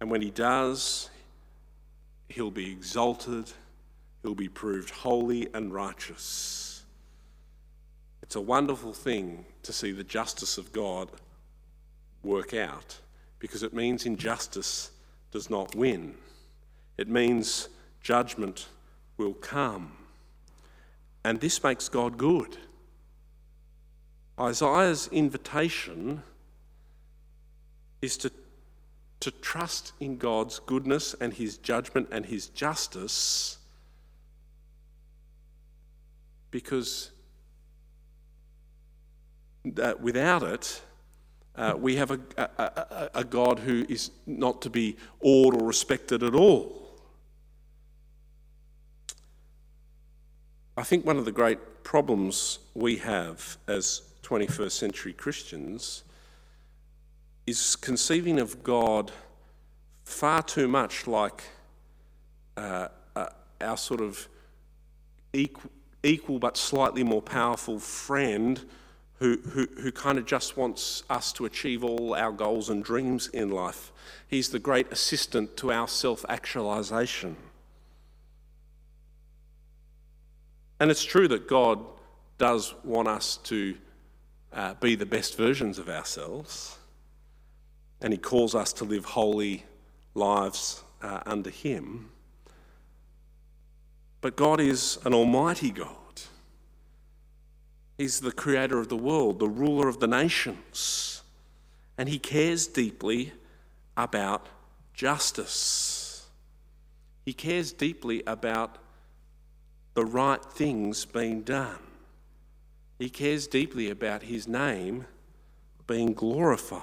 And 0.00 0.10
when 0.10 0.20
he 0.20 0.30
does, 0.30 1.08
he'll 2.28 2.50
be 2.50 2.70
exalted, 2.70 3.50
he'll 4.20 4.34
be 4.34 4.48
proved 4.48 4.90
holy 4.90 5.48
and 5.54 5.72
righteous. 5.72 6.82
It's 8.22 8.36
a 8.36 8.40
wonderful 8.40 8.92
thing 8.92 9.46
to 9.62 9.72
see 9.72 9.92
the 9.92 10.04
justice 10.04 10.58
of 10.58 10.72
God 10.72 11.08
work 12.22 12.54
out 12.54 12.98
because 13.38 13.62
it 13.62 13.74
means 13.74 14.06
injustice 14.06 14.90
does 15.30 15.50
not 15.50 15.74
win. 15.74 16.14
It 16.96 17.08
means 17.08 17.68
judgment 18.00 18.68
will 19.16 19.34
come. 19.34 19.92
And 21.24 21.40
this 21.40 21.62
makes 21.62 21.88
God 21.88 22.18
good. 22.18 22.56
Isaiah's 24.38 25.08
invitation 25.08 26.22
is 28.00 28.16
to 28.18 28.30
to 29.22 29.30
trust 29.30 29.92
in 30.00 30.16
God's 30.16 30.58
goodness 30.58 31.14
and 31.20 31.32
his 31.32 31.56
judgment 31.56 32.08
and 32.10 32.26
his 32.26 32.48
justice 32.48 33.58
because 36.50 37.12
uh, 39.80 39.94
without 40.00 40.42
it, 40.42 40.82
uh, 41.54 41.74
we 41.78 41.96
have 41.96 42.10
a, 42.10 42.20
a, 42.38 43.10
a, 43.14 43.24
God 43.24 43.58
who 43.58 43.84
is 43.88 44.10
not 44.26 44.62
to 44.62 44.70
be 44.70 44.96
awed 45.20 45.54
or 45.54 45.66
respected 45.66 46.22
at 46.22 46.34
all. 46.34 46.82
I 50.76 50.82
think 50.82 51.04
one 51.04 51.18
of 51.18 51.26
the 51.26 51.32
great 51.32 51.84
problems 51.84 52.58
we 52.74 52.96
have 52.96 53.58
as 53.68 54.02
21st 54.22 54.70
century 54.70 55.12
Christians 55.12 56.04
is 57.46 57.76
conceiving 57.76 58.38
of 58.40 58.62
God 58.62 59.12
far 60.04 60.42
too 60.42 60.68
much 60.68 61.06
like 61.06 61.42
uh, 62.56 62.88
uh, 63.14 63.26
our 63.60 63.76
sort 63.76 64.00
of 64.00 64.28
equal, 65.32 65.70
equal 66.02 66.38
but 66.38 66.56
slightly 66.56 67.02
more 67.02 67.22
powerful 67.22 67.78
friend 67.78 68.64
who, 69.18 69.38
who, 69.38 69.66
who 69.80 69.92
kind 69.92 70.18
of 70.18 70.26
just 70.26 70.56
wants 70.56 71.04
us 71.08 71.32
to 71.34 71.44
achieve 71.44 71.84
all 71.84 72.14
our 72.14 72.32
goals 72.32 72.68
and 72.70 72.84
dreams 72.84 73.28
in 73.28 73.50
life. 73.50 73.92
He's 74.26 74.48
the 74.48 74.58
great 74.58 74.90
assistant 74.90 75.56
to 75.58 75.72
our 75.72 75.86
self 75.86 76.24
actualization. 76.28 77.36
And 80.80 80.90
it's 80.90 81.04
true 81.04 81.28
that 81.28 81.46
God 81.46 81.78
does 82.38 82.74
want 82.82 83.06
us 83.06 83.36
to 83.44 83.76
uh, 84.52 84.74
be 84.74 84.96
the 84.96 85.06
best 85.06 85.36
versions 85.36 85.78
of 85.78 85.88
ourselves, 85.88 86.76
and 88.00 88.12
He 88.12 88.18
calls 88.18 88.54
us 88.54 88.72
to 88.74 88.84
live 88.84 89.04
holy 89.04 89.64
lives 90.14 90.82
uh, 91.00 91.20
under 91.24 91.50
Him. 91.50 92.10
But 94.20 94.36
God 94.36 94.60
is 94.60 94.98
an 95.04 95.14
almighty 95.14 95.70
God. 95.70 95.96
He's 97.98 98.20
the 98.20 98.32
creator 98.32 98.78
of 98.78 98.88
the 98.88 98.96
world, 98.96 99.38
the 99.38 99.48
ruler 99.48 99.88
of 99.88 100.00
the 100.00 100.06
nations, 100.06 101.22
and 101.96 102.08
He 102.08 102.18
cares 102.18 102.66
deeply 102.66 103.32
about 103.96 104.48
justice. 104.94 106.26
He 107.24 107.32
cares 107.32 107.72
deeply 107.72 108.22
about 108.26 108.78
the 109.94 110.04
right 110.04 110.44
things 110.44 111.04
being 111.04 111.42
done. 111.42 111.78
He 112.98 113.10
cares 113.10 113.46
deeply 113.46 113.90
about 113.90 114.22
his 114.22 114.46
name 114.46 115.06
being 115.86 116.14
glorified. 116.14 116.82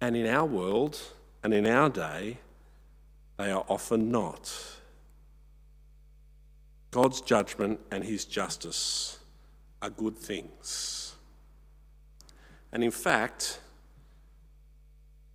And 0.00 0.16
in 0.16 0.26
our 0.26 0.44
world 0.44 1.00
and 1.42 1.52
in 1.52 1.66
our 1.66 1.88
day, 1.88 2.38
they 3.36 3.50
are 3.50 3.64
often 3.68 4.10
not. 4.10 4.52
God's 6.90 7.20
judgment 7.20 7.80
and 7.90 8.04
his 8.04 8.24
justice 8.24 9.18
are 9.82 9.90
good 9.90 10.16
things. 10.16 11.14
And 12.72 12.82
in 12.82 12.90
fact, 12.90 13.60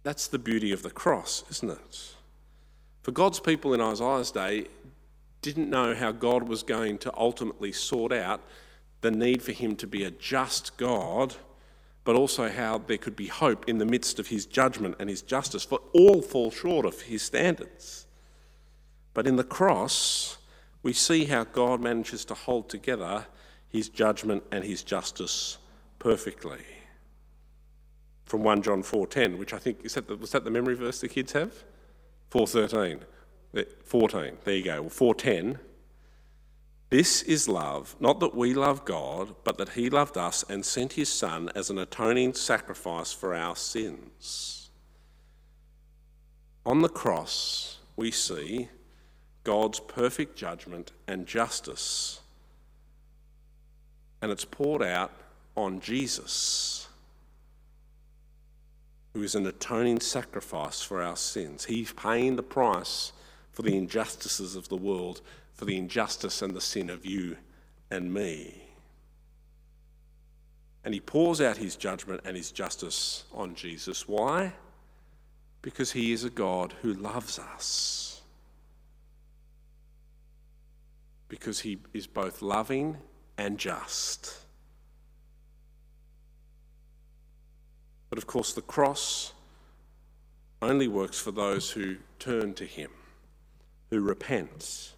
that's 0.03 0.27
the 0.27 0.39
beauty 0.39 0.71
of 0.71 0.83
the 0.83 0.91
cross, 0.91 1.43
isn't 1.49 1.71
it? 1.71 2.13
For 3.01 3.11
God's 3.11 3.39
people 3.39 3.73
in 3.73 3.81
Isaiah's 3.81 4.31
day, 4.31 4.67
didn't 5.43 5.69
know 5.69 5.93
how 5.93 6.11
God 6.11 6.47
was 6.47 6.63
going 6.63 6.97
to 6.99 7.13
ultimately 7.17 7.73
sort 7.73 8.13
out 8.13 8.41
the 9.01 9.11
need 9.11 9.43
for 9.43 9.51
him 9.51 9.75
to 9.75 9.85
be 9.85 10.05
a 10.05 10.11
just 10.11 10.77
God, 10.77 11.35
but 12.05 12.15
also 12.15 12.49
how 12.49 12.77
there 12.77 12.97
could 12.97 13.15
be 13.15 13.27
hope 13.27 13.67
in 13.67 13.77
the 13.77 13.85
midst 13.85 14.19
of 14.19 14.27
his 14.27 14.45
judgment 14.45 14.95
and 14.99 15.09
his 15.09 15.21
justice, 15.21 15.63
for 15.63 15.79
all 15.93 16.21
fall 16.21 16.49
short 16.49 16.85
of 16.85 17.01
his 17.01 17.21
standards. 17.21 18.07
But 19.13 19.27
in 19.27 19.35
the 19.35 19.43
cross, 19.43 20.37
we 20.83 20.93
see 20.93 21.25
how 21.25 21.45
God 21.45 21.81
manages 21.81 22.25
to 22.25 22.33
hold 22.33 22.69
together 22.69 23.25
his 23.69 23.89
judgment 23.89 24.43
and 24.51 24.63
his 24.63 24.83
justice 24.83 25.57
perfectly. 25.97 26.59
From 28.25 28.43
1 28.43 28.61
John 28.61 28.83
4:10, 28.83 29.37
which 29.37 29.53
I 29.53 29.57
think 29.57 29.79
is 29.83 29.95
that 29.95 30.07
the, 30.07 30.15
was 30.15 30.31
that 30.31 30.43
the 30.43 30.51
memory 30.51 30.75
verse 30.75 30.99
the 30.99 31.07
kids 31.07 31.31
have? 31.31 31.63
4:13. 32.29 33.01
14, 33.83 34.37
there 34.43 34.55
you 34.55 34.63
go. 34.63 34.81
Well, 34.81 34.89
410. 34.89 35.59
This 36.89 37.21
is 37.23 37.47
love, 37.47 37.95
not 37.99 38.19
that 38.19 38.35
we 38.35 38.53
love 38.53 38.85
God, 38.85 39.35
but 39.43 39.57
that 39.57 39.69
He 39.69 39.89
loved 39.89 40.17
us 40.17 40.43
and 40.49 40.65
sent 40.65 40.93
His 40.93 41.09
Son 41.09 41.49
as 41.55 41.69
an 41.69 41.77
atoning 41.77 42.33
sacrifice 42.33 43.11
for 43.11 43.33
our 43.33 43.55
sins. 43.55 44.69
On 46.65 46.81
the 46.81 46.89
cross, 46.89 47.79
we 47.95 48.11
see 48.11 48.69
God's 49.43 49.79
perfect 49.79 50.38
judgment 50.38 50.91
and 51.08 51.27
justice, 51.27 52.21
and 54.21 54.32
it's 54.32 54.45
poured 54.45 54.82
out 54.82 55.12
on 55.56 55.79
Jesus, 55.79 56.88
who 59.13 59.21
is 59.21 59.36
an 59.36 59.45
atoning 59.45 59.99
sacrifice 59.99 60.82
for 60.82 61.01
our 61.01 61.17
sins. 61.17 61.65
He's 61.65 61.91
paying 61.91 62.36
the 62.36 62.43
price 62.43 63.12
for 63.51 63.62
the 63.62 63.75
injustices 63.77 64.56
of 64.56 64.69
the 64.69 64.77
world, 64.77 65.21
for 65.53 65.65
the 65.65 65.77
injustice 65.77 66.41
and 66.41 66.56
the 66.56 66.62
sin 66.62 66.89
of 66.89 67.06
you 67.06 67.38
and 67.91 68.13
me. 68.13 68.63
And 70.84 70.93
he 70.93 70.99
pours 70.99 71.39
out 71.39 71.58
his 71.58 71.75
judgment 71.75 72.21
and 72.25 72.36
his 72.36 72.51
justice 72.51 73.23
on 73.34 73.56
Jesus. 73.56 74.08
Why? 74.08 74.53
Because 75.62 75.91
he 75.91 76.12
is 76.12 76.23
a 76.23 76.29
God 76.29 76.73
who 76.82 76.93
loves 76.93 77.39
us. 77.39 78.12
Because 81.33 81.61
he 81.61 81.79
is 81.95 82.05
both 82.05 82.43
loving 82.43 82.97
and 83.39 83.57
just. 83.57 84.37
But 88.11 88.19
of 88.19 88.27
course, 88.27 88.53
the 88.53 88.61
cross 88.61 89.33
only 90.61 90.87
works 90.87 91.19
for 91.19 91.31
those 91.31 91.71
who 91.71 91.95
turn 92.19 92.53
to 92.53 92.65
him 92.65 92.91
who 93.89 93.99
repents. 93.99 94.93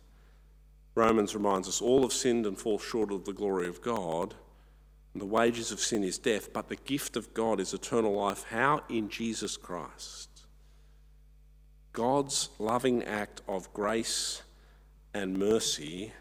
Romans 0.93 1.33
reminds 1.35 1.69
us 1.69 1.81
all 1.81 2.01
have 2.01 2.11
sinned 2.11 2.45
and 2.45 2.57
fall 2.57 2.79
short 2.79 3.13
of 3.13 3.23
the 3.23 3.31
glory 3.31 3.69
of 3.69 3.81
God. 3.81 4.33
And 5.13 5.21
the 5.21 5.25
wages 5.25 5.71
of 5.71 5.79
sin 5.79 6.03
is 6.03 6.17
death, 6.17 6.51
but 6.51 6.67
the 6.67 6.75
gift 6.75 7.15
of 7.15 7.33
God 7.33 7.61
is 7.61 7.73
eternal 7.73 8.13
life. 8.13 8.43
How? 8.49 8.83
In 8.89 9.07
Jesus 9.07 9.55
Christ. 9.55 10.29
God's 11.93 12.49
loving 12.59 13.05
act 13.05 13.39
of 13.47 13.71
grace 13.71 14.41
and 15.13 15.37
mercy 15.37 16.11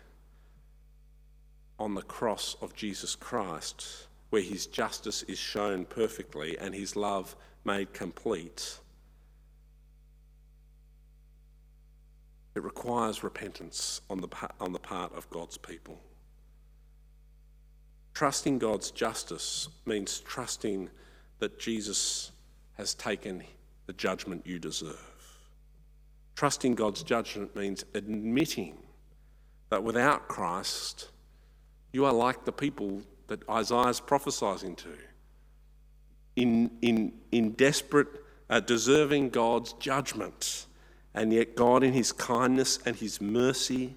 on 1.78 1.94
the 1.94 2.02
cross 2.02 2.56
of 2.60 2.74
Jesus 2.74 3.14
Christ, 3.16 4.06
where 4.30 4.42
his 4.42 4.66
justice 4.66 5.22
is 5.24 5.38
shown 5.38 5.84
perfectly 5.84 6.58
and 6.58 6.74
his 6.74 6.96
love 6.96 7.36
made 7.64 7.92
complete 7.92 8.78
It 12.54 12.62
requires 12.62 13.24
repentance 13.24 14.00
on 14.08 14.20
the, 14.20 14.28
on 14.60 14.72
the 14.72 14.78
part 14.78 15.12
of 15.14 15.28
God's 15.30 15.58
people. 15.58 15.98
Trusting 18.12 18.58
God's 18.58 18.92
justice 18.92 19.68
means 19.86 20.20
trusting 20.20 20.88
that 21.40 21.58
Jesus 21.58 22.30
has 22.74 22.94
taken 22.94 23.42
the 23.86 23.92
judgment 23.92 24.46
you 24.46 24.60
deserve. 24.60 25.10
Trusting 26.36 26.76
God's 26.76 27.02
judgment 27.02 27.56
means 27.56 27.84
admitting 27.94 28.78
that 29.70 29.82
without 29.82 30.28
Christ, 30.28 31.08
you 31.94 32.04
are 32.04 32.12
like 32.12 32.44
the 32.44 32.52
people 32.52 33.02
that 33.28 33.48
Isaiah 33.48 33.86
is 33.86 34.00
prophesying 34.00 34.74
to, 34.76 34.88
in, 36.34 36.72
in, 36.82 37.12
in 37.30 37.52
desperate, 37.52 38.08
uh, 38.50 38.58
deserving 38.58 39.30
God's 39.30 39.74
judgment. 39.74 40.66
And 41.14 41.32
yet, 41.32 41.54
God, 41.54 41.84
in 41.84 41.92
His 41.92 42.10
kindness 42.10 42.80
and 42.84 42.96
His 42.96 43.20
mercy, 43.20 43.94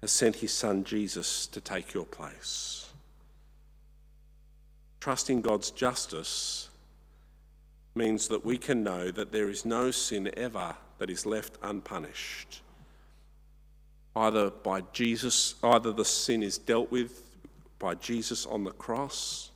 has 0.00 0.10
sent 0.10 0.36
His 0.36 0.52
Son 0.52 0.82
Jesus 0.82 1.46
to 1.46 1.60
take 1.60 1.94
your 1.94 2.04
place. 2.04 2.90
Trusting 4.98 5.40
God's 5.40 5.70
justice 5.70 6.68
means 7.94 8.26
that 8.26 8.44
we 8.44 8.58
can 8.58 8.82
know 8.82 9.12
that 9.12 9.30
there 9.30 9.48
is 9.48 9.64
no 9.64 9.92
sin 9.92 10.30
ever 10.36 10.74
that 10.98 11.10
is 11.10 11.26
left 11.26 11.58
unpunished. 11.62 12.62
Either 14.14 14.50
by 14.50 14.82
Jesus, 14.92 15.54
either 15.62 15.92
the 15.92 16.04
sin 16.04 16.42
is 16.42 16.58
dealt 16.58 16.90
with 16.90 17.22
by 17.78 17.94
Jesus 17.94 18.46
on 18.46 18.64
the 18.64 18.70
cross, 18.70 19.50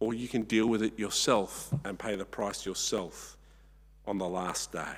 or 0.00 0.14
you 0.14 0.26
can 0.26 0.42
deal 0.42 0.66
with 0.66 0.82
it 0.82 0.98
yourself 0.98 1.72
and 1.84 1.98
pay 1.98 2.16
the 2.16 2.24
price 2.24 2.66
yourself 2.66 3.36
on 4.06 4.18
the 4.18 4.28
last 4.28 4.72
day. 4.72 4.96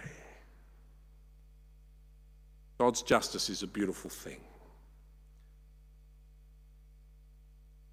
God's 2.78 3.02
justice 3.02 3.50
is 3.50 3.62
a 3.62 3.66
beautiful 3.66 4.10
thing. 4.10 4.40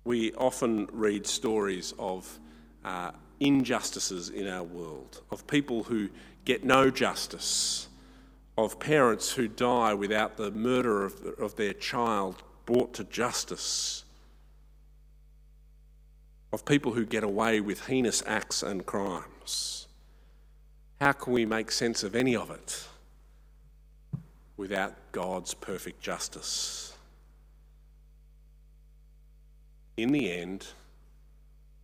We 0.03 0.33
often 0.33 0.87
read 0.91 1.27
stories 1.27 1.93
of 1.99 2.39
uh, 2.83 3.11
injustices 3.39 4.29
in 4.29 4.47
our 4.47 4.63
world, 4.63 5.21
of 5.31 5.45
people 5.47 5.83
who 5.83 6.09
get 6.45 6.63
no 6.63 6.89
justice, 6.89 7.87
of 8.65 8.79
parents 8.79 9.31
who 9.31 9.47
die 9.47 9.93
without 9.93 10.37
the 10.37 10.51
murder 10.51 11.05
of, 11.05 11.25
of 11.39 11.55
their 11.55 11.73
child 11.73 12.43
brought 12.65 12.93
to 12.93 13.03
justice, 13.03 14.03
of 16.53 16.65
people 16.65 16.93
who 16.93 17.05
get 17.05 17.23
away 17.23 17.59
with 17.59 17.87
heinous 17.87 18.23
acts 18.25 18.63
and 18.63 18.85
crimes. 18.85 19.87
How 20.99 21.13
can 21.13 21.33
we 21.33 21.45
make 21.45 21.71
sense 21.71 22.03
of 22.03 22.15
any 22.15 22.35
of 22.35 22.51
it 22.51 22.87
without 24.57 24.93
God's 25.11 25.53
perfect 25.53 26.01
justice? 26.01 26.93
In 29.97 30.11
the 30.11 30.31
end, 30.31 30.67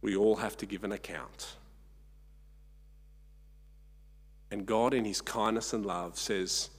we 0.02 0.16
all 0.16 0.36
have 0.38 0.56
to 0.58 0.66
give 0.66 0.84
an 0.84 0.92
account. 0.92 1.56
And 4.52 4.66
God, 4.66 4.94
in 4.94 5.06
His 5.06 5.22
kindness 5.22 5.74
and 5.74 5.86
love, 5.86 6.18
says, 6.18 6.70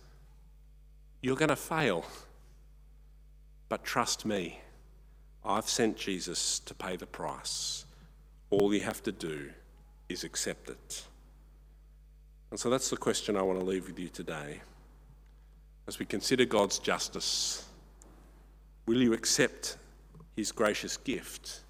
You're 1.22 1.36
going 1.36 1.48
to 1.50 1.56
fail, 1.56 2.04
but 3.68 3.84
trust 3.84 4.24
me. 4.24 4.60
I've 5.44 5.68
sent 5.68 5.96
Jesus 5.96 6.58
to 6.60 6.74
pay 6.74 6.96
the 6.96 7.06
price. 7.06 7.86
All 8.50 8.74
you 8.74 8.80
have 8.80 9.02
to 9.04 9.12
do 9.12 9.50
is 10.08 10.24
accept 10.24 10.68
it. 10.68 11.04
And 12.50 12.58
so 12.58 12.70
that's 12.70 12.90
the 12.90 12.96
question 12.96 13.36
I 13.36 13.42
want 13.42 13.58
to 13.58 13.64
leave 13.64 13.86
with 13.86 13.98
you 13.98 14.08
today. 14.08 14.60
As 15.86 15.98
we 15.98 16.06
consider 16.06 16.44
God's 16.44 16.78
justice, 16.78 17.66
will 18.86 19.00
you 19.00 19.12
accept 19.12 19.76
his 20.36 20.52
gracious 20.52 20.96
gift 20.96 21.60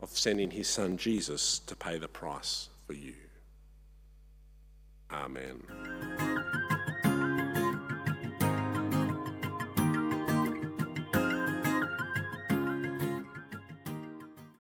of 0.00 0.10
sending 0.10 0.50
his 0.50 0.68
son 0.68 0.96
Jesus 0.96 1.58
to 1.60 1.76
pay 1.76 1.98
the 1.98 2.08
price 2.08 2.68
for 2.86 2.94
you? 2.94 3.14
Amén. 5.08 5.58